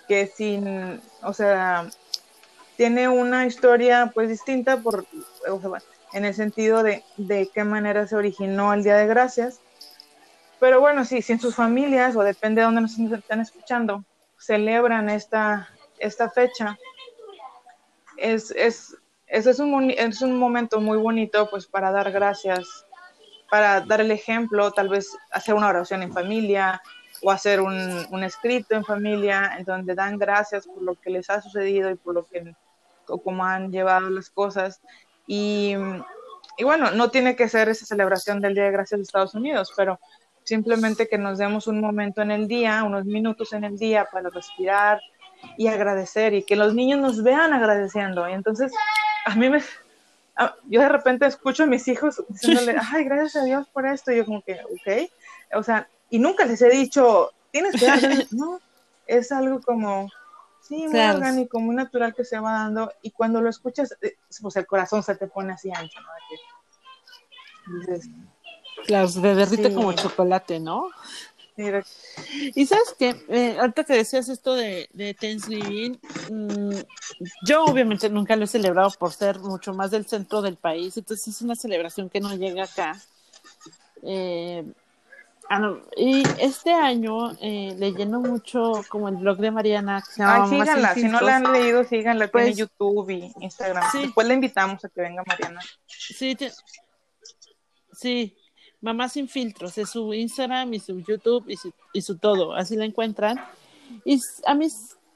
que 0.07 0.27
sin, 0.27 1.01
o 1.23 1.33
sea, 1.33 1.89
tiene 2.77 3.09
una 3.09 3.45
historia 3.45 4.11
pues 4.13 4.29
distinta 4.29 4.77
por, 4.77 5.05
en 6.13 6.25
el 6.25 6.33
sentido 6.33 6.83
de, 6.83 7.03
de 7.17 7.49
qué 7.53 7.63
manera 7.63 8.07
se 8.07 8.15
originó 8.15 8.73
el 8.73 8.83
Día 8.83 8.95
de 8.95 9.07
Gracias. 9.07 9.59
Pero 10.59 10.79
bueno, 10.79 11.05
sí, 11.05 11.21
si 11.21 11.33
en 11.33 11.39
sus 11.39 11.55
familias, 11.55 12.15
o 12.15 12.21
depende 12.21 12.61
de 12.61 12.65
dónde 12.65 12.81
nos 12.81 12.97
estén 12.97 13.39
escuchando, 13.39 14.03
celebran 14.37 15.09
esta, 15.09 15.69
esta 15.99 16.29
fecha, 16.29 16.77
es, 18.17 18.51
es, 18.51 18.95
es 19.29 19.59
un, 19.59 19.91
es 19.91 20.21
un 20.21 20.37
momento 20.37 20.81
muy 20.81 20.97
bonito 20.97 21.49
pues 21.49 21.67
para 21.67 21.91
dar 21.91 22.11
gracias, 22.11 22.85
para 23.49 23.81
dar 23.81 24.01
el 24.01 24.11
ejemplo, 24.11 24.71
tal 24.71 24.89
vez 24.89 25.15
hacer 25.31 25.53
una 25.55 25.69
oración 25.69 26.03
en 26.03 26.11
familia 26.11 26.81
o 27.21 27.31
hacer 27.31 27.61
un, 27.61 28.05
un 28.11 28.23
escrito 28.23 28.75
en 28.75 28.83
familia 28.83 29.55
en 29.57 29.65
donde 29.65 29.93
dan 29.93 30.17
gracias 30.17 30.65
por 30.67 30.81
lo 30.81 30.95
que 30.95 31.09
les 31.09 31.29
ha 31.29 31.41
sucedido 31.41 31.91
y 31.91 31.95
por 31.95 32.15
lo 32.15 32.25
que, 32.25 32.55
cómo 33.05 33.43
han 33.43 33.71
llevado 33.71 34.09
las 34.09 34.29
cosas. 34.29 34.81
Y, 35.27 35.75
y 36.57 36.63
bueno, 36.63 36.91
no 36.91 37.11
tiene 37.11 37.35
que 37.35 37.49
ser 37.49 37.69
esa 37.69 37.85
celebración 37.85 38.41
del 38.41 38.55
Día 38.55 38.63
de 38.63 38.71
Gracias 38.71 38.99
de 38.99 39.03
Estados 39.03 39.35
Unidos, 39.35 39.73
pero 39.75 39.99
simplemente 40.43 41.07
que 41.07 41.17
nos 41.17 41.37
demos 41.37 41.67
un 41.67 41.79
momento 41.79 42.21
en 42.21 42.31
el 42.31 42.47
día, 42.47 42.83
unos 42.83 43.05
minutos 43.05 43.53
en 43.53 43.63
el 43.63 43.77
día 43.77 44.07
para 44.11 44.29
respirar 44.29 44.99
y 45.57 45.67
agradecer 45.67 46.33
y 46.33 46.43
que 46.43 46.55
los 46.55 46.73
niños 46.73 46.99
nos 46.99 47.23
vean 47.23 47.53
agradeciendo. 47.53 48.27
Y 48.27 48.33
entonces 48.33 48.71
a 49.29 49.35
mí 49.35 49.49
me, 49.49 49.61
yo 50.67 50.81
de 50.81 50.89
repente 50.89 51.25
escucho 51.25 51.63
a 51.63 51.67
mis 51.67 51.87
hijos 51.87 52.23
diciéndole, 52.29 52.75
ay, 52.91 53.03
gracias 53.03 53.35
a 53.35 53.45
Dios 53.45 53.67
por 53.69 53.85
esto, 53.85 54.11
y 54.11 54.17
yo 54.17 54.25
como 54.25 54.41
que, 54.41 54.53
ok, 54.53 55.09
o 55.55 55.63
sea, 55.63 55.87
y 56.09 56.19
nunca 56.19 56.45
les 56.45 56.61
he 56.61 56.69
dicho, 56.69 57.31
tienes 57.51 57.79
que 57.79 57.85
dar, 57.85 57.99
no, 58.31 58.59
es 59.07 59.31
algo 59.31 59.61
como, 59.61 60.09
sí, 60.61 60.87
muy 60.87 60.99
orgánico, 60.99 61.59
muy 61.59 61.75
natural 61.75 62.13
que 62.15 62.25
se 62.25 62.39
va 62.39 62.51
dando, 62.53 62.91
y 63.01 63.11
cuando 63.11 63.41
lo 63.41 63.49
escuchas, 63.49 63.95
eh, 64.01 64.15
pues 64.41 64.55
el 64.55 64.65
corazón 64.65 65.03
se 65.03 65.15
te 65.15 65.27
pone 65.27 65.53
así 65.53 65.71
ancho, 65.71 65.99
¿no? 66.01 66.07
claro, 68.87 69.07
se 69.07 69.21
derrite 69.21 69.73
como 69.73 69.93
chocolate, 69.93 70.59
¿no? 70.59 70.89
Y 72.55 72.65
sabes 72.65 72.95
que, 72.97 73.15
eh, 73.29 73.57
ahorita 73.59 73.83
que 73.83 73.93
decías 73.93 74.29
esto 74.29 74.53
de, 74.53 74.89
de 74.93 75.13
Thanksgiving, 75.13 75.99
mm, 76.31 76.75
yo 77.45 77.65
obviamente 77.65 78.09
nunca 78.09 78.35
lo 78.35 78.45
he 78.45 78.47
celebrado 78.47 78.91
por 78.91 79.11
ser 79.11 79.39
mucho 79.39 79.73
más 79.73 79.91
del 79.91 80.05
centro 80.05 80.41
del 80.41 80.55
país, 80.55 80.95
entonces 80.97 81.27
es 81.27 81.41
una 81.41 81.55
celebración 81.55 82.09
que 82.09 82.21
no 82.21 82.33
llega 82.35 82.63
acá. 82.63 82.99
Eh, 84.03 84.63
ah, 85.49 85.75
y 85.97 86.23
este 86.39 86.71
año 86.71 87.31
eh, 87.41 87.75
leyendo 87.77 88.21
mucho 88.21 88.83
como 88.87 89.09
el 89.09 89.17
blog 89.17 89.37
de 89.37 89.51
Mariana. 89.51 90.03
Ay, 90.17 90.49
síganla, 90.49 90.93
si 90.93 91.03
no 91.03 91.19
la 91.19 91.35
han 91.37 91.51
leído, 91.51 91.83
síganla, 91.83 92.29
pues, 92.29 92.55
tiene 92.55 92.59
YouTube 92.59 93.09
y 93.09 93.33
Instagram. 93.41 93.83
Después 93.93 94.27
la 94.27 94.33
invitamos 94.33 94.83
a 94.85 94.89
que 94.89 95.01
venga 95.01 95.23
Mariana. 95.25 95.59
Sí, 95.87 96.37
sí, 97.91 98.38
Mamá 98.81 99.09
sin 99.09 99.27
filtros, 99.27 99.77
es 99.77 99.89
su 99.89 100.13
Instagram 100.13 100.73
y 100.73 100.79
su 100.79 100.99
YouTube 100.99 101.45
y 101.93 102.01
su, 102.01 102.17
todo, 102.17 102.53
así 102.53 102.75
la 102.75 102.85
encuentran. 102.85 103.39
Y 104.05 104.21
a 104.45 104.53
mí 104.53 104.67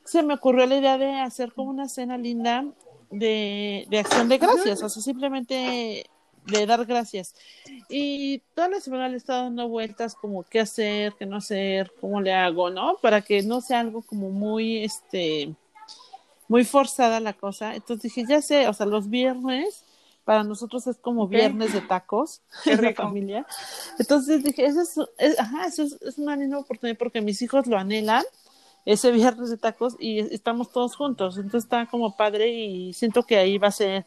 se 0.03 0.23
me 0.23 0.33
ocurrió 0.33 0.65
la 0.65 0.77
idea 0.77 0.97
de 0.97 1.13
hacer 1.21 1.53
como 1.53 1.69
una 1.69 1.87
cena 1.87 2.17
linda 2.17 2.65
de, 3.09 3.85
de 3.89 3.99
acción 3.99 4.27
de 4.27 4.37
gracias, 4.37 4.83
o 4.83 4.89
sea, 4.89 5.01
simplemente 5.01 6.09
de 6.45 6.65
dar 6.65 6.85
gracias. 6.85 7.35
Y 7.89 8.39
toda 8.53 8.69
la 8.69 8.79
semana 8.79 9.07
le 9.07 9.15
he 9.15 9.17
estado 9.17 9.43
dando 9.43 9.67
vueltas 9.67 10.15
como 10.15 10.43
qué 10.43 10.59
hacer, 10.59 11.13
qué 11.17 11.25
no 11.25 11.37
hacer, 11.37 11.91
cómo 12.01 12.21
le 12.21 12.33
hago, 12.33 12.69
¿no? 12.69 12.97
Para 13.01 13.21
que 13.21 13.41
no 13.43 13.61
sea 13.61 13.79
algo 13.79 14.01
como 14.01 14.29
muy, 14.29 14.83
este, 14.83 15.53
muy 16.47 16.65
forzada 16.65 17.19
la 17.19 17.33
cosa. 17.33 17.75
Entonces 17.75 18.03
dije, 18.13 18.25
ya 18.27 18.41
sé, 18.41 18.67
o 18.67 18.73
sea, 18.73 18.85
los 18.85 19.09
viernes 19.09 19.83
para 20.23 20.43
nosotros 20.43 20.87
es 20.87 20.97
como 20.97 21.27
viernes 21.27 21.73
de 21.73 21.81
tacos 21.81 22.41
en 22.65 22.81
la 22.81 22.93
familia. 22.93 23.45
Entonces 23.99 24.43
dije, 24.43 24.65
eso 24.65 24.81
es, 25.17 25.39
ajá, 25.39 25.67
eso 25.67 25.83
es, 25.83 26.17
una 26.17 26.35
linda 26.35 26.57
oportunidad 26.57 26.97
porque 26.97 27.21
mis 27.21 27.41
hijos 27.41 27.67
lo 27.67 27.77
anhelan, 27.77 28.23
ese 28.85 29.11
viernes 29.11 29.49
de 29.49 29.57
tacos, 29.57 29.95
y 29.99 30.19
estamos 30.19 30.71
todos 30.71 30.95
juntos. 30.95 31.37
Entonces 31.37 31.63
está 31.63 31.85
como 31.85 32.15
padre 32.15 32.49
y 32.49 32.93
siento 32.93 33.23
que 33.23 33.37
ahí 33.37 33.57
va 33.57 33.69
a 33.69 33.71
ser 33.71 34.05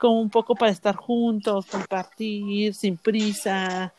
como 0.00 0.20
un 0.20 0.30
poco 0.30 0.54
para 0.54 0.70
estar 0.70 0.96
juntos, 0.96 1.66
compartir 1.66 2.74
sin 2.74 2.96
prisa, 2.96 3.92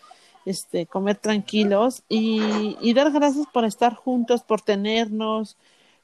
este, 0.45 0.85
comer 0.85 1.17
tranquilos 1.17 2.03
y, 2.07 2.77
y 2.81 2.93
dar 2.93 3.11
gracias 3.11 3.45
por 3.51 3.65
estar 3.65 3.95
juntos, 3.95 4.43
por 4.43 4.61
tenernos, 4.61 5.57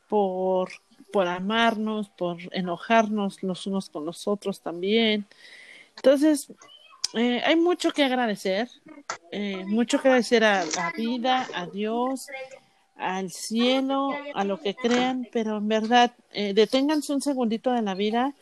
por 0.08 0.70
por 1.16 1.30
amarnos, 1.30 2.10
por 2.10 2.40
enojarnos 2.52 3.42
los 3.42 3.68
unos 3.68 3.90
con 3.90 4.06
los 4.06 4.28
otros 4.28 4.60
también. 4.60 5.26
Entonces, 5.96 6.52
eh, 7.14 7.42
hay 7.46 7.56
mucho 7.56 7.92
que 7.92 8.04
agradecer, 8.04 8.68
eh, 9.32 9.64
mucho 9.66 10.02
que 10.02 10.10
agradecer 10.10 10.44
a 10.44 10.66
la 10.66 10.92
vida, 10.92 11.48
a 11.56 11.68
Dios, 11.68 12.28
al 12.98 13.32
cielo, 13.32 14.14
a 14.34 14.44
lo 14.44 14.60
que 14.60 14.76
crean, 14.76 15.26
pero 15.32 15.60
en 15.60 15.70
verdad, 15.70 16.12
eh, 16.34 16.54
deténganse 16.54 17.14
un 17.14 17.22
segundito 17.22 17.72
de 17.72 17.82
la 17.82 17.96
vida, 17.96 18.34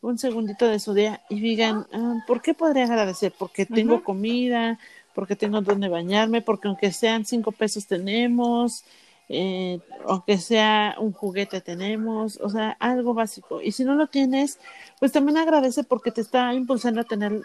un 0.00 0.16
segundito 0.16 0.68
de 0.68 0.78
su 0.78 0.94
día 0.94 1.22
y 1.28 1.40
digan, 1.40 1.88
ah, 1.92 2.22
¿por 2.28 2.40
qué 2.40 2.54
podría 2.54 2.84
agradecer? 2.84 3.32
Porque 3.36 3.66
tengo 3.66 4.04
comida, 4.04 4.78
porque 5.12 5.34
tengo 5.34 5.60
donde 5.60 5.88
bañarme, 5.88 6.40
porque 6.40 6.68
aunque 6.68 6.92
sean 6.92 7.24
cinco 7.24 7.50
pesos 7.50 7.88
tenemos, 7.88 8.84
eh, 9.34 9.80
aunque 10.06 10.36
sea 10.36 10.94
un 10.98 11.12
juguete 11.12 11.62
tenemos, 11.62 12.38
o 12.42 12.50
sea, 12.50 12.76
algo 12.78 13.14
básico. 13.14 13.62
Y 13.62 13.72
si 13.72 13.82
no 13.82 13.94
lo 13.94 14.06
tienes, 14.06 14.58
pues 15.00 15.10
también 15.10 15.38
agradece 15.38 15.84
porque 15.84 16.10
te 16.10 16.20
está 16.20 16.52
impulsando 16.52 17.00
a 17.00 17.04
tener 17.04 17.40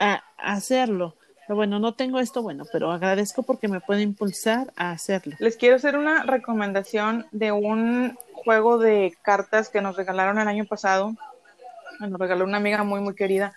a, 0.00 0.24
hacerlo. 0.38 1.14
Pero 1.46 1.56
bueno, 1.56 1.78
no 1.78 1.92
tengo 1.92 2.20
esto, 2.20 2.42
bueno, 2.42 2.64
pero 2.72 2.90
agradezco 2.90 3.42
porque 3.42 3.68
me 3.68 3.80
puede 3.80 4.00
impulsar 4.00 4.72
a 4.76 4.92
hacerlo. 4.92 5.36
Les 5.38 5.58
quiero 5.58 5.76
hacer 5.76 5.98
una 5.98 6.22
recomendación 6.22 7.26
de 7.32 7.52
un 7.52 8.16
juego 8.32 8.78
de 8.78 9.14
cartas 9.20 9.68
que 9.68 9.82
nos 9.82 9.94
regalaron 9.94 10.38
el 10.38 10.48
año 10.48 10.64
pasado. 10.64 11.14
Nos 12.00 12.18
regaló 12.18 12.44
una 12.46 12.56
amiga 12.56 12.82
muy, 12.82 13.00
muy 13.00 13.14
querida. 13.14 13.52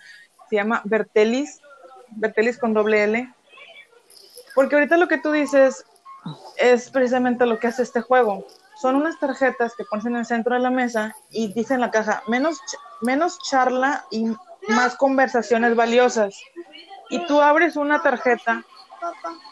Se 0.50 0.56
llama 0.56 0.82
Bertelis, 0.84 1.62
Bertelis 2.10 2.58
con 2.58 2.74
doble 2.74 3.04
L. 3.04 3.32
Porque 4.54 4.74
ahorita 4.74 4.98
lo 4.98 5.08
que 5.08 5.16
tú 5.16 5.32
dices 5.32 5.86
es 6.56 6.90
precisamente 6.90 7.46
lo 7.46 7.58
que 7.58 7.68
hace 7.68 7.82
este 7.82 8.00
juego. 8.00 8.46
Son 8.80 8.96
unas 8.96 9.18
tarjetas 9.18 9.74
que 9.76 9.84
pones 9.84 10.06
en 10.06 10.16
el 10.16 10.26
centro 10.26 10.54
de 10.54 10.60
la 10.60 10.70
mesa 10.70 11.14
y 11.30 11.52
dice 11.52 11.74
en 11.74 11.80
la 11.80 11.90
caja, 11.90 12.22
menos, 12.28 12.58
menos 13.00 13.38
charla 13.38 14.04
y 14.10 14.32
más 14.68 14.96
conversaciones 14.96 15.74
valiosas. 15.74 16.40
Y 17.10 17.26
tú 17.26 17.40
abres 17.40 17.76
una 17.76 18.02
tarjeta 18.02 18.64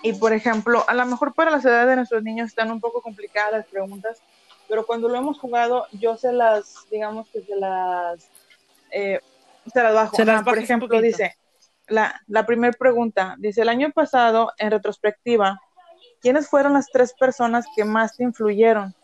y, 0.02 0.12
por 0.14 0.33
ejemplo, 0.33 0.85
a 0.87 0.94
lo 0.94 1.04
mejor 1.07 1.35
para 1.35 1.50
las 1.50 1.64
edades 1.64 1.88
de 1.88 1.96
nuestros 1.96 2.22
niños 2.22 2.48
están 2.48 2.70
un 2.70 2.81
poco 2.81 3.02
complicadas 3.02 3.52
las 3.52 3.66
preguntas, 3.66 4.22
pero 4.68 4.87
cuando 4.87 5.09
lo 5.09 5.16
hemos 5.16 5.38
jugado, 5.38 5.87
yo 5.92 6.16
se 6.16 6.33
las, 6.33 6.87
digamos 6.90 7.28
que 7.31 7.42
se 7.42 7.57
las, 7.57 8.31
eh, 8.90 9.20
se 9.72 9.83
las 9.83 9.94
bajo. 9.94 10.16
por 10.44 10.59
ejemplo, 10.59 11.00
dice, 11.00 11.37
la, 11.88 12.20
la 12.26 12.46
primera 12.46 12.76
pregunta, 12.78 13.35
dice, 13.38 13.62
el 13.62 13.70
año 13.70 13.90
pasado, 13.90 14.52
en 14.59 14.70
retrospectiva, 14.70 15.61
¿quiénes 16.20 16.48
fueron 16.48 16.72
las 16.74 16.87
tres 16.90 17.12
personas 17.12 17.66
que 17.74 17.85
más 17.85 18.16
te 18.16 18.24
influyeron? 18.24 18.94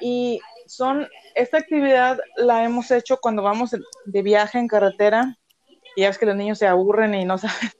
Y 0.00 0.40
son, 0.66 1.08
esta 1.34 1.58
actividad 1.58 2.18
la 2.36 2.64
hemos 2.64 2.90
hecho 2.90 3.18
cuando 3.18 3.42
vamos 3.42 3.70
de 4.04 4.22
viaje 4.22 4.58
en 4.58 4.68
carretera 4.68 5.36
y 5.94 6.02
ya 6.02 6.08
ves 6.08 6.18
que 6.18 6.26
los 6.26 6.36
niños 6.36 6.58
se 6.58 6.66
aburren 6.66 7.14
y 7.14 7.24
no 7.24 7.38
saben, 7.38 7.70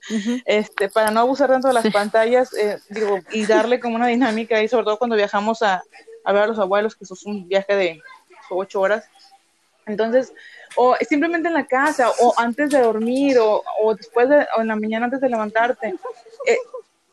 este, 0.45 0.89
para 0.89 1.11
no 1.11 1.19
abusar 1.19 1.49
tanto 1.49 1.67
de 1.67 1.75
las 1.75 1.91
pantallas, 1.91 2.53
eh, 2.53 2.79
digo, 2.89 3.19
y 3.31 3.45
darle 3.45 3.79
como 3.79 3.95
una 3.95 4.07
dinámica 4.07 4.61
y 4.61 4.67
sobre 4.67 4.85
todo 4.85 4.97
cuando 4.97 5.15
viajamos 5.15 5.61
a, 5.61 5.83
a 6.25 6.33
ver 6.33 6.43
a 6.43 6.47
los 6.47 6.59
abuelos, 6.59 6.95
que 6.95 7.03
eso 7.03 7.13
es 7.13 7.25
un 7.25 7.47
viaje 7.47 7.75
de 7.75 8.01
ocho 8.49 8.81
horas. 8.81 9.05
Entonces, 9.85 10.33
o 10.75 10.95
simplemente 11.07 11.47
en 11.47 11.53
la 11.53 11.65
casa, 11.65 12.11
o 12.19 12.33
antes 12.37 12.71
de 12.71 12.81
dormir, 12.81 13.37
o, 13.39 13.63
o 13.81 13.95
después 13.95 14.27
de, 14.27 14.45
o 14.57 14.61
en 14.61 14.67
la 14.67 14.75
mañana 14.75 15.05
antes 15.05 15.21
de 15.21 15.29
levantarte. 15.29 15.95
Eh, 16.45 16.57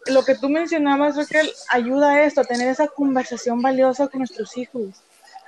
lo 0.06 0.24
que 0.24 0.34
tú 0.34 0.48
mencionabas, 0.48 1.16
Raquel, 1.16 1.50
ayuda 1.70 2.10
a 2.10 2.22
esto, 2.24 2.40
a 2.40 2.44
tener 2.44 2.68
esa 2.68 2.88
conversación 2.88 3.62
valiosa 3.62 4.08
con 4.08 4.18
nuestros 4.20 4.56
hijos. 4.56 5.02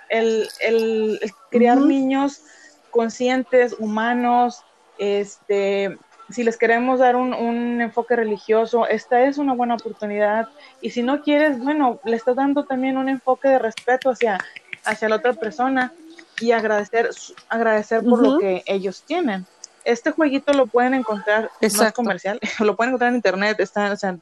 El, 0.09 0.49
el, 0.61 1.21
criar 1.51 1.79
niños 1.79 2.43
conscientes, 2.91 3.75
humanos, 3.79 4.63
este, 4.99 5.99
si 6.31 6.43
les 6.43 6.57
queremos 6.57 7.01
dar 7.01 7.17
un, 7.17 7.35
un, 7.35 7.81
enfoque 7.81 8.17
religioso, 8.17 8.87
esta 8.87 9.25
es 9.25 9.39
una 9.39 9.55
buena 9.55 9.75
oportunidad. 9.75 10.49
Y 10.81 10.91
si 10.91 11.03
no 11.03 11.23
quieres, 11.23 11.59
bueno, 11.59 12.01
le 12.05 12.17
estás 12.17 12.37
dando 12.37 12.65
también 12.65 12.97
un 12.97 13.09
enfoque 13.09 13.49
de 13.49 13.59
respeto 13.59 14.11
hacia, 14.11 14.39
hacia 14.85 15.09
la 15.09 15.17
otra 15.17 15.35
persona 15.35 15.93
y 16.41 16.53
agradecer, 16.53 17.11
agradecer 17.49 18.03
por 18.03 18.23
lo 18.23 18.39
que 18.39 18.63
ellos 18.67 19.03
tienen. 19.03 19.47
Este 19.85 20.11
jueguito 20.11 20.53
lo 20.53 20.67
pueden 20.67 20.95
encontrar, 20.95 21.51
no 21.61 21.67
es 21.67 21.93
comercial, 21.93 22.41
lo 22.61 22.75
pueden 22.75 22.91
encontrar 22.91 23.11
en 23.11 23.17
internet, 23.17 23.61
está, 23.61 23.93
o 23.93 23.97
sea, 23.97 24.19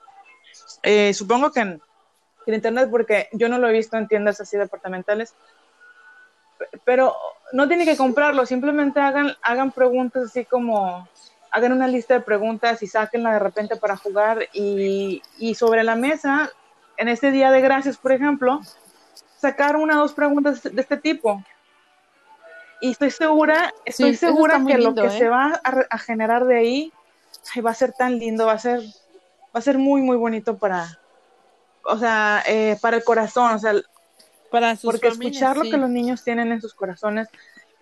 eh, 0.84 1.14
supongo 1.14 1.50
que 1.50 1.60
en, 1.60 1.82
internet, 2.46 2.88
porque 2.90 3.28
yo 3.32 3.48
no 3.48 3.58
lo 3.58 3.68
he 3.68 3.72
visto 3.72 3.96
en 3.96 4.06
tiendas 4.06 4.38
así 4.38 4.58
departamentales, 4.58 5.34
pero 6.84 7.16
no 7.52 7.66
tienen 7.66 7.86
que 7.86 7.96
comprarlo, 7.96 8.44
simplemente 8.44 9.00
hagan, 9.00 9.34
hagan 9.42 9.72
preguntas 9.72 10.24
así 10.24 10.44
como, 10.44 11.08
hagan 11.50 11.72
una 11.72 11.88
lista 11.88 12.14
de 12.14 12.20
preguntas 12.20 12.82
y 12.82 12.86
sáquenla 12.86 13.32
de 13.32 13.38
repente 13.38 13.76
para 13.76 13.96
jugar 13.96 14.46
y, 14.52 15.22
y 15.38 15.54
sobre 15.54 15.82
la 15.84 15.96
mesa, 15.96 16.50
en 16.98 17.08
este 17.08 17.30
día 17.30 17.50
de 17.50 17.62
gracias, 17.62 17.96
por 17.96 18.12
ejemplo, 18.12 18.60
sacar 19.38 19.76
una 19.76 19.96
o 19.96 20.02
dos 20.02 20.12
preguntas 20.12 20.62
de 20.62 20.80
este 20.80 20.98
tipo. 20.98 21.42
Y 22.82 22.90
estoy 22.90 23.10
segura, 23.10 23.72
estoy 23.86 24.14
segura 24.16 24.62
que 24.66 24.76
lo 24.76 24.94
que 24.94 25.08
se 25.08 25.24
¿eh? 25.24 25.28
va 25.30 25.60
a, 25.64 25.84
a, 25.88 25.98
generar 25.98 26.44
de 26.44 26.58
ahí 26.58 26.92
va 27.64 27.70
a 27.70 27.74
ser 27.74 27.92
tan 27.92 28.18
lindo, 28.18 28.44
va 28.44 28.52
a 28.52 28.58
ser 28.58 28.82
va 29.54 29.60
a 29.60 29.62
ser 29.62 29.78
muy, 29.78 30.02
muy 30.02 30.16
bonito 30.16 30.58
para, 30.58 30.98
o 31.84 31.96
sea, 31.96 32.42
eh, 32.46 32.76
para 32.80 32.96
el 32.96 33.04
corazón, 33.04 33.54
o 33.54 33.58
sea, 33.58 33.74
para 34.50 34.74
porque 34.76 35.08
escuchar 35.08 35.56
lo 35.56 35.62
que 35.62 35.76
los 35.76 35.90
niños 35.90 36.24
tienen 36.24 36.50
en 36.50 36.60
sus 36.60 36.74
corazones, 36.74 37.28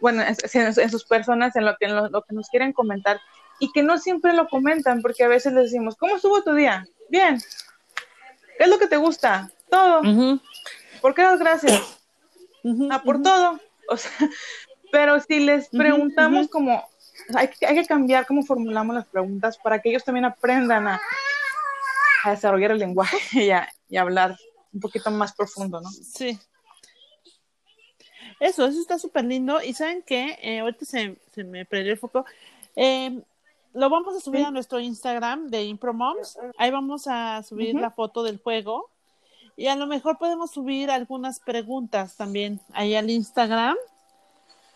bueno, 0.00 0.22
en, 0.22 0.90
sus 0.90 1.04
personas, 1.04 1.56
en 1.56 1.64
lo 1.64 1.76
que, 1.76 1.88
lo, 1.88 2.22
que 2.22 2.34
nos 2.34 2.48
quieren 2.50 2.72
comentar, 2.72 3.20
y 3.58 3.70
que 3.72 3.82
no 3.82 3.96
siempre 3.98 4.32
lo 4.34 4.48
comentan, 4.48 5.00
porque 5.00 5.24
a 5.24 5.28
veces 5.28 5.52
les 5.52 5.64
decimos, 5.64 5.96
¿cómo 5.96 6.16
estuvo 6.16 6.42
tu 6.42 6.54
día? 6.54 6.84
Bien. 7.08 7.40
¿Qué 8.58 8.64
es 8.64 8.68
lo 8.68 8.78
que 8.78 8.88
te 8.88 8.96
gusta? 8.96 9.50
Todo. 9.70 10.02
¿Por 11.00 11.14
qué 11.14 11.22
das 11.22 11.38
gracias? 11.38 12.00
ah, 12.90 13.02
por 13.02 13.22
todo. 13.22 13.60
O 13.88 13.96
sea, 13.96 14.10
pero 14.92 15.20
si 15.20 15.40
les 15.40 15.68
preguntamos 15.68 16.48
como, 16.48 16.84
hay, 17.34 17.48
hay 17.66 17.74
que 17.76 17.86
cambiar 17.86 18.26
cómo 18.26 18.42
formulamos 18.42 18.96
las 18.96 19.06
preguntas 19.06 19.56
para 19.58 19.80
que 19.80 19.90
ellos 19.90 20.04
también 20.04 20.24
aprendan 20.24 20.88
a, 20.88 21.00
a 22.22 22.30
desarrollar 22.30 22.72
el 22.72 22.78
lenguaje 22.78 23.18
y, 23.88 23.96
hablar 23.96 24.36
un 24.72 24.80
poquito 24.80 25.10
más 25.10 25.34
profundo, 25.34 25.80
¿no? 25.80 25.90
Sí. 25.90 26.38
Eso, 28.40 28.66
eso 28.66 28.80
está 28.80 28.98
súper 28.98 29.24
lindo. 29.24 29.62
Y 29.62 29.74
saben 29.74 30.02
que 30.02 30.38
eh, 30.42 30.60
ahorita 30.60 30.84
se, 30.84 31.16
se, 31.32 31.44
me 31.44 31.64
perdió 31.64 31.92
el 31.92 31.98
foco. 31.98 32.24
Eh, 32.74 33.22
lo 33.74 33.88
vamos 33.88 34.16
a 34.16 34.20
subir 34.20 34.44
a 34.44 34.50
nuestro 34.50 34.80
Instagram 34.80 35.48
de 35.48 35.64
ImproMoms. 35.64 36.38
Ahí 36.58 36.70
vamos 36.70 37.06
a 37.06 37.42
subir 37.42 37.74
la 37.74 37.90
foto 37.90 38.22
del 38.22 38.38
juego. 38.38 38.90
Y 39.56 39.66
a 39.66 39.76
lo 39.76 39.86
mejor 39.86 40.18
podemos 40.18 40.50
subir 40.50 40.90
algunas 40.90 41.40
preguntas 41.40 42.16
también 42.16 42.60
ahí 42.72 42.94
al 42.94 43.10
Instagram. 43.10 43.76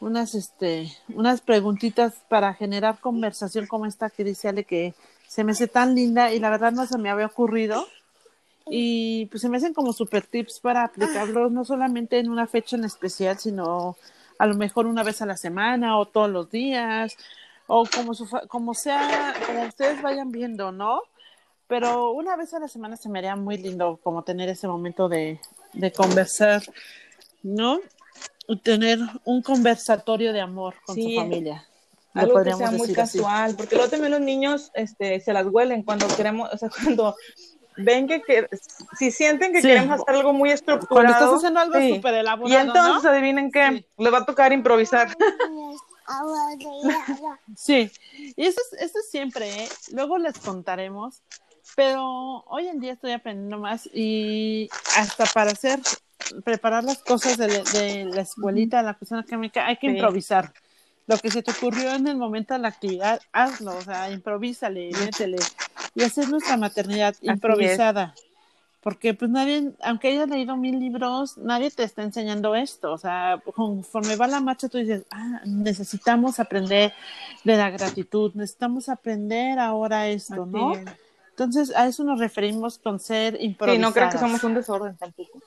Unas, 0.01 0.35
este, 0.35 0.93
unas 1.09 1.41
preguntitas 1.41 2.15
para 2.29 2.53
generar 2.55 3.01
conversación 3.01 3.67
como 3.67 3.87
esta 3.87 4.11
que 4.11 4.25
dice 4.25 4.49
Ale 4.49 4.65
que 4.65 4.95
se 5.29 5.45
me 5.45 5.53
hace 5.53 5.69
tan 5.69 5.95
linda 5.95 6.33
y 6.33 6.39
la 6.39 6.51
verdad 6.51 6.73
no 6.73 6.87
se 6.87 6.99
me 6.99 7.11
había 7.11 7.27
ocurrido. 7.27 7.87
Y 8.69 9.27
pues 9.27 9.43
se 9.43 9.49
me 9.49 9.59
hacen 9.59 9.75
como 9.75 9.93
super 9.93 10.27
tips 10.27 10.59
para 10.61 10.83
aplicarlos 10.85 11.53
no 11.53 11.65
solamente 11.65 12.19
en 12.19 12.29
una 12.29 12.47
fecha 12.47 12.77
en 12.77 12.85
especial, 12.85 13.39
sino 13.39 13.97
a 14.39 14.47
lo 14.47 14.55
mejor 14.57 14.87
una 14.87 15.05
vez 15.05 15.23
a 15.23 15.27
la 15.27 15.37
semana 15.37 15.99
o 15.99 16.07
todos 16.07 16.29
los 16.29 16.51
días 16.51 17.17
o 17.69 17.85
como, 17.87 18.15
su, 18.15 18.29
como 18.49 18.75
sea, 18.75 19.35
como 19.47 19.67
ustedes 19.67 20.03
vayan 20.03 20.33
viendo, 20.33 20.73
¿no? 20.73 21.03
Pero 21.69 22.11
una 22.13 22.37
vez 22.37 22.55
a 22.55 22.61
la 22.61 22.69
semana 22.69 22.97
se 22.97 23.09
me 23.09 23.21
haría 23.21 23.37
muy 23.37 23.57
lindo 23.57 23.99
como 24.03 24.23
tener 24.23 24.49
ese 24.49 24.69
momento 24.69 25.09
de, 25.09 25.41
de 25.73 25.93
conversar, 25.93 26.63
¿no? 27.43 27.79
Tener 28.63 28.99
un 29.25 29.43
conversatorio 29.43 30.33
de 30.33 30.41
amor 30.41 30.75
con 30.85 30.97
su 30.97 31.15
familia 31.15 31.67
algo 32.17 32.43
que 32.43 32.55
sea 32.55 32.71
muy 32.71 32.93
casual, 32.93 33.55
porque 33.57 33.77
luego 33.77 33.91
también 33.91 34.13
los 34.13 34.21
niños 34.21 34.71
este, 34.75 35.21
se 35.21 35.33
las 35.33 35.47
huelen 35.47 35.83
cuando 35.83 36.07
queremos, 36.17 36.53
o 36.53 36.59
sea, 36.59 36.69
cuando 36.83 37.15
ven 37.77 38.07
que, 38.07 38.23
que 38.23 38.49
si 38.99 39.11
sienten 39.11 39.53
que 39.53 39.61
queremos 39.61 40.01
hacer 40.01 40.15
algo 40.15 40.33
muy 40.33 40.51
estructurado. 40.51 40.89
Cuando 40.89 41.13
estás 41.13 41.35
haciendo 41.35 41.61
algo 41.61 41.95
súper 41.97 42.15
elaborado. 42.15 42.49
Y 42.49 42.67
entonces 42.67 43.11
adivinen 43.11 43.51
qué, 43.51 43.87
les 43.99 44.13
va 44.13 44.19
a 44.19 44.27
tocar 44.27 44.53
improvisar. 44.53 45.15
Sí, 47.57 47.91
y 48.37 48.47
eso 48.47 48.61
es, 48.61 48.81
eso 48.81 49.01
es 49.01 49.11
siempre, 49.11 49.65
¿eh? 49.65 49.69
luego 49.93 50.19
les 50.19 50.39
contaremos, 50.39 51.21
pero 51.75 52.45
hoy 52.47 52.69
en 52.69 52.79
día 52.79 52.93
estoy 52.93 53.11
aprendiendo 53.11 53.59
más 53.59 53.91
y 53.93 54.69
hasta 54.97 55.27
para 55.27 55.51
hacer, 55.51 55.81
preparar 56.45 56.85
las 56.85 56.99
cosas 56.99 57.37
de, 57.37 57.49
de 57.49 58.05
la 58.05 58.21
escuelita, 58.21 58.85
la 58.85 58.97
persona 58.97 59.25
química, 59.25 59.67
hay 59.67 59.79
que 59.79 59.89
improvisar 59.89 60.53
lo 61.07 61.19
que 61.19 61.31
se 61.31 61.43
te 61.43 61.53
ocurrió 61.53 61.95
en 61.95 62.07
el 62.07 62.17
momento 62.17 62.55
de 62.55 62.61
la 62.61 62.69
actividad, 62.69 63.21
hazlo, 63.33 63.77
o 63.77 63.83
sea, 63.83 64.11
improvísale, 64.11 64.91
métele. 64.99 65.39
Y 65.95 66.03
esa 66.03 66.23
es 66.23 66.29
nuestra 66.29 66.57
maternidad 66.57 67.15
improvisada. 67.23 68.15
porque 68.83 69.15
pues 69.15 69.31
nadie, 69.31 69.73
aunque 69.83 70.09
hayas 70.09 70.29
leído 70.29 70.57
mil 70.57 70.79
libros, 70.79 71.37
nadie 71.39 71.71
te 71.71 71.83
está 71.83 72.03
enseñando 72.03 72.55
esto, 72.55 72.93
o 72.93 72.99
sea, 72.99 73.43
conforme 73.55 74.15
va 74.15 74.29
la 74.29 74.41
marcha 74.41 74.69
tú 74.69 74.79
dices, 74.79 75.05
ah, 75.11 75.41
necesitamos 75.45 76.39
aprender 76.39 76.93
de 77.43 77.57
la 77.57 77.71
gratitud, 77.71 78.33
necesitamos 78.35 78.89
aprender 78.89 79.59
ahora 79.59 80.07
esto, 80.09 80.47
¿no? 80.47 80.75
Entonces, 81.31 81.75
a 81.77 81.87
eso 81.87 82.03
nos 82.05 82.19
referimos 82.19 82.79
con 82.79 82.99
ser 82.99 83.37
improvisados. 83.43 83.77
Sí, 83.77 83.83
no 83.83 83.93
creo 83.93 84.09
que 84.09 84.19
somos 84.19 84.43
un 84.45 84.55
desorden 84.55 84.97
tampoco. 84.97 85.39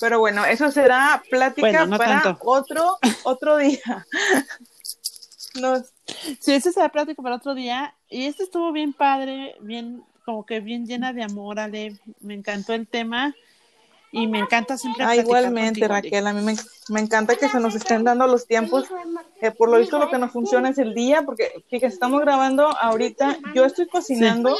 Pero 0.00 0.18
bueno, 0.18 0.44
eso 0.44 0.70
será 0.70 1.22
plática 1.30 1.86
para 1.86 2.38
otro 2.40 2.98
otro 3.22 3.56
día. 3.58 4.06
Nos... 5.54 5.92
Sí, 6.38 6.52
eso 6.52 6.72
será 6.72 6.88
plática 6.88 7.22
para 7.22 7.36
otro 7.36 7.54
día. 7.54 7.94
Y 8.08 8.26
este 8.26 8.44
estuvo 8.44 8.72
bien 8.72 8.92
padre, 8.92 9.56
bien 9.60 10.02
como 10.24 10.44
que 10.44 10.60
bien 10.60 10.86
llena 10.86 11.12
de 11.12 11.22
amor, 11.22 11.58
Ale. 11.58 11.98
Me 12.20 12.34
encantó 12.34 12.72
el 12.72 12.86
tema 12.86 13.34
y 14.12 14.26
me 14.26 14.40
encanta 14.40 14.76
siempre. 14.76 15.04
Ah, 15.04 15.16
igualmente, 15.16 15.86
Raquel, 15.86 16.26
a 16.26 16.32
mí 16.32 16.42
me, 16.88 17.00
encanta 17.00 17.36
que 17.36 17.48
se 17.48 17.60
nos 17.60 17.74
estén 17.74 18.04
dando 18.04 18.26
los 18.26 18.46
tiempos. 18.46 18.86
por 19.56 19.70
lo 19.70 19.78
visto, 19.78 19.98
lo 19.98 20.10
que 20.10 20.18
nos 20.18 20.32
funciona 20.32 20.70
es 20.70 20.78
el 20.78 20.94
día, 20.94 21.22
porque 21.22 21.64
fíjate, 21.68 21.92
estamos 21.92 22.20
grabando 22.20 22.66
ahorita. 22.78 23.38
Yo 23.54 23.64
estoy 23.64 23.86
cocinando. 23.86 24.56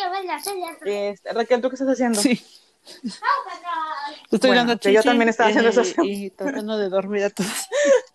Este, 0.85 1.33
Raquel, 1.33 1.61
¿tú 1.61 1.68
qué 1.68 1.74
estás 1.74 1.88
haciendo? 1.88 2.20
Sí. 2.20 2.40
Estoy 4.31 4.55
dando 4.55 4.74
chichi, 4.76 4.94
Yo 4.94 5.03
también 5.03 5.29
estaba 5.29 5.50
haciendo 5.50 5.70
eso. 5.70 5.83
Y 6.03 6.31
tratando 6.31 6.79
de 6.79 6.88
dormir 6.88 7.24
a 7.24 7.31
todos. 7.31 7.50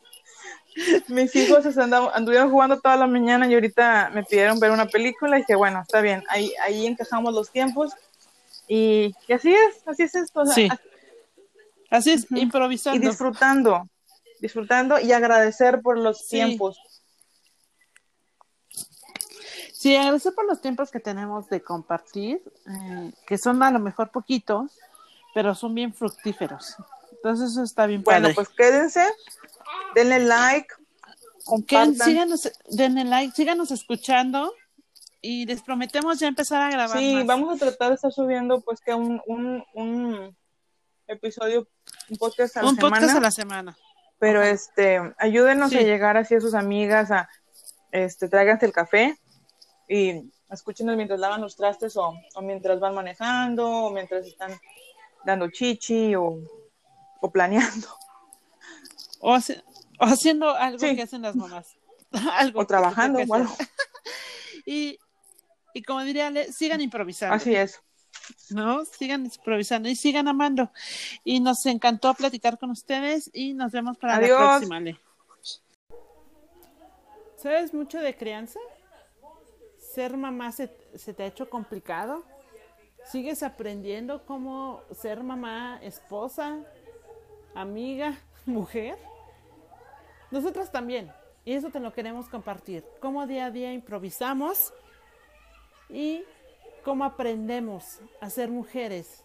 Mis 1.07 1.35
hijos 1.35 1.65
anduvieron 1.77 2.51
jugando 2.51 2.79
toda 2.79 2.97
la 2.97 3.07
mañana 3.07 3.47
y 3.47 3.53
ahorita 3.53 4.11
me 4.13 4.23
pidieron 4.23 4.59
ver 4.59 4.71
una 4.71 4.85
película 4.85 5.37
y 5.37 5.41
dije, 5.41 5.55
bueno, 5.55 5.81
está 5.81 6.01
bien, 6.01 6.23
ahí, 6.27 6.51
ahí 6.63 6.85
encajamos 6.85 7.33
los 7.33 7.49
tiempos 7.49 7.93
y, 8.67 9.13
así 9.33 9.53
es, 9.53 9.87
así 9.87 10.03
es 10.03 10.15
esto. 10.15 10.45
Sí. 10.47 10.69
Así, 11.89 12.11
es, 12.11 12.27
improvisando. 12.31 12.97
Y 12.97 13.07
disfrutando, 13.07 13.87
disfrutando 14.39 14.99
y 14.99 15.11
agradecer 15.11 15.81
por 15.81 15.97
los 15.97 16.27
tiempos. 16.27 16.79
Sí, 19.71 19.95
agradecer 19.95 20.33
por 20.33 20.45
los 20.45 20.61
tiempos 20.61 20.89
que 20.89 20.99
tenemos 20.99 21.47
de 21.47 21.61
compartir, 21.61 22.41
eh, 22.67 23.11
que 23.27 23.37
son 23.37 23.61
a 23.61 23.69
lo 23.69 23.79
mejor 23.79 24.09
poquitos, 24.09 24.79
pero 25.33 25.53
son 25.53 25.75
bien 25.75 25.93
fructíferos. 25.93 26.75
Entonces 27.11 27.51
eso 27.51 27.63
está 27.63 27.85
bien 27.85 28.03
Bueno, 28.03 28.29
pues 28.33 28.49
quédense 28.49 29.05
denle 29.95 30.19
like, 30.19 30.67
compartan. 31.45 31.95
síganos, 31.95 32.51
denle 32.69 33.03
like, 33.05 33.33
síganos 33.35 33.71
escuchando 33.71 34.53
y 35.21 35.45
les 35.45 35.61
prometemos 35.61 36.19
ya 36.19 36.27
empezar 36.27 36.61
a 36.61 36.69
grabar. 36.69 36.97
Sí, 36.97 37.23
vamos 37.25 37.55
a 37.55 37.59
tratar 37.59 37.89
de 37.89 37.95
estar 37.95 38.11
subiendo 38.11 38.61
pues 38.61 38.79
que 38.81 38.93
un, 38.93 39.21
un, 39.25 39.63
un 39.73 40.37
episodio, 41.07 41.67
un 42.09 42.17
podcast 42.17 42.57
a 42.57 42.61
la 42.63 42.69
un 42.69 42.75
semana. 42.75 42.95
podcast 42.95 43.17
a 43.17 43.21
la 43.21 43.31
semana. 43.31 43.77
Pero 44.19 44.41
este, 44.43 44.99
ayúdenos 45.17 45.73
a 45.73 45.81
llegar 45.81 46.15
así 46.17 46.35
a 46.35 46.41
sus 46.41 46.53
amigas, 46.53 47.11
a 47.11 47.27
este, 47.91 48.29
tráiganse 48.29 48.65
el 48.65 48.71
café 48.71 49.17
y 49.89 50.31
escúchenos 50.49 50.95
mientras 50.95 51.19
lavan 51.19 51.41
los 51.41 51.55
trastes 51.55 51.97
o, 51.97 52.13
o 52.35 52.41
mientras 52.41 52.79
van 52.79 52.95
manejando 52.95 53.67
o 53.67 53.91
mientras 53.91 54.25
están 54.25 54.51
dando 55.25 55.49
chichi 55.49 56.15
o, 56.15 56.39
o 57.21 57.31
planeando. 57.31 57.87
O, 59.27 59.39
haciendo 60.01 60.55
algo 60.55 60.77
que 60.77 61.01
hacen 61.01 61.23
las 61.23 61.35
mamás. 61.35 61.75
algo 62.33 62.59
o 62.59 62.67
trabajando 62.67 63.25
bueno. 63.25 63.51
y, 64.67 64.99
y 65.73 65.81
como 65.81 66.01
diría 66.03 66.31
sigan 66.53 66.79
improvisando. 66.79 67.35
Así 67.35 67.55
es. 67.55 67.81
¿no? 68.51 68.85
Sigan 68.85 69.25
improvisando 69.25 69.89
y 69.89 69.95
sigan 69.95 70.27
amando. 70.27 70.71
Y 71.23 71.39
nos 71.39 71.65
encantó 71.65 72.13
platicar 72.13 72.59
con 72.59 72.69
ustedes 72.69 73.31
y 73.33 73.55
nos 73.55 73.71
vemos 73.71 73.97
para 73.97 74.21
la 74.21 74.27
próxima. 74.27 74.79
¿Sabes 77.37 77.73
mucho 77.73 77.99
de 77.99 78.15
crianza? 78.15 78.59
¿Ser 79.79 80.17
mamá 80.17 80.51
se, 80.51 80.69
se, 80.95 81.15
te 81.15 81.23
ha 81.23 81.27
hecho 81.27 81.49
complicado? 81.49 82.23
¿Sigues 83.11 83.41
aprendiendo 83.41 84.23
cómo 84.25 84.81
ser 84.91 85.23
mamá, 85.23 85.79
esposa, 85.81 86.59
amiga, 87.55 88.19
mujer? 88.45 88.97
Nosotros 90.31 90.71
también. 90.71 91.11
Y 91.43 91.53
eso 91.53 91.69
te 91.69 91.79
lo 91.79 91.93
queremos 91.93 92.27
compartir. 92.27 92.83
Cómo 92.99 93.27
día 93.27 93.45
a 93.45 93.51
día 93.51 93.71
improvisamos 93.71 94.73
y 95.89 96.23
cómo 96.83 97.03
aprendemos 97.03 97.99
a 98.19 98.29
ser 98.29 98.49
mujeres. 98.49 99.23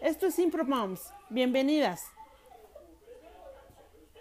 Esto 0.00 0.26
es 0.26 0.38
Impro 0.38 0.64
Moms. 0.64 1.12
Bienvenidas. 1.30 2.13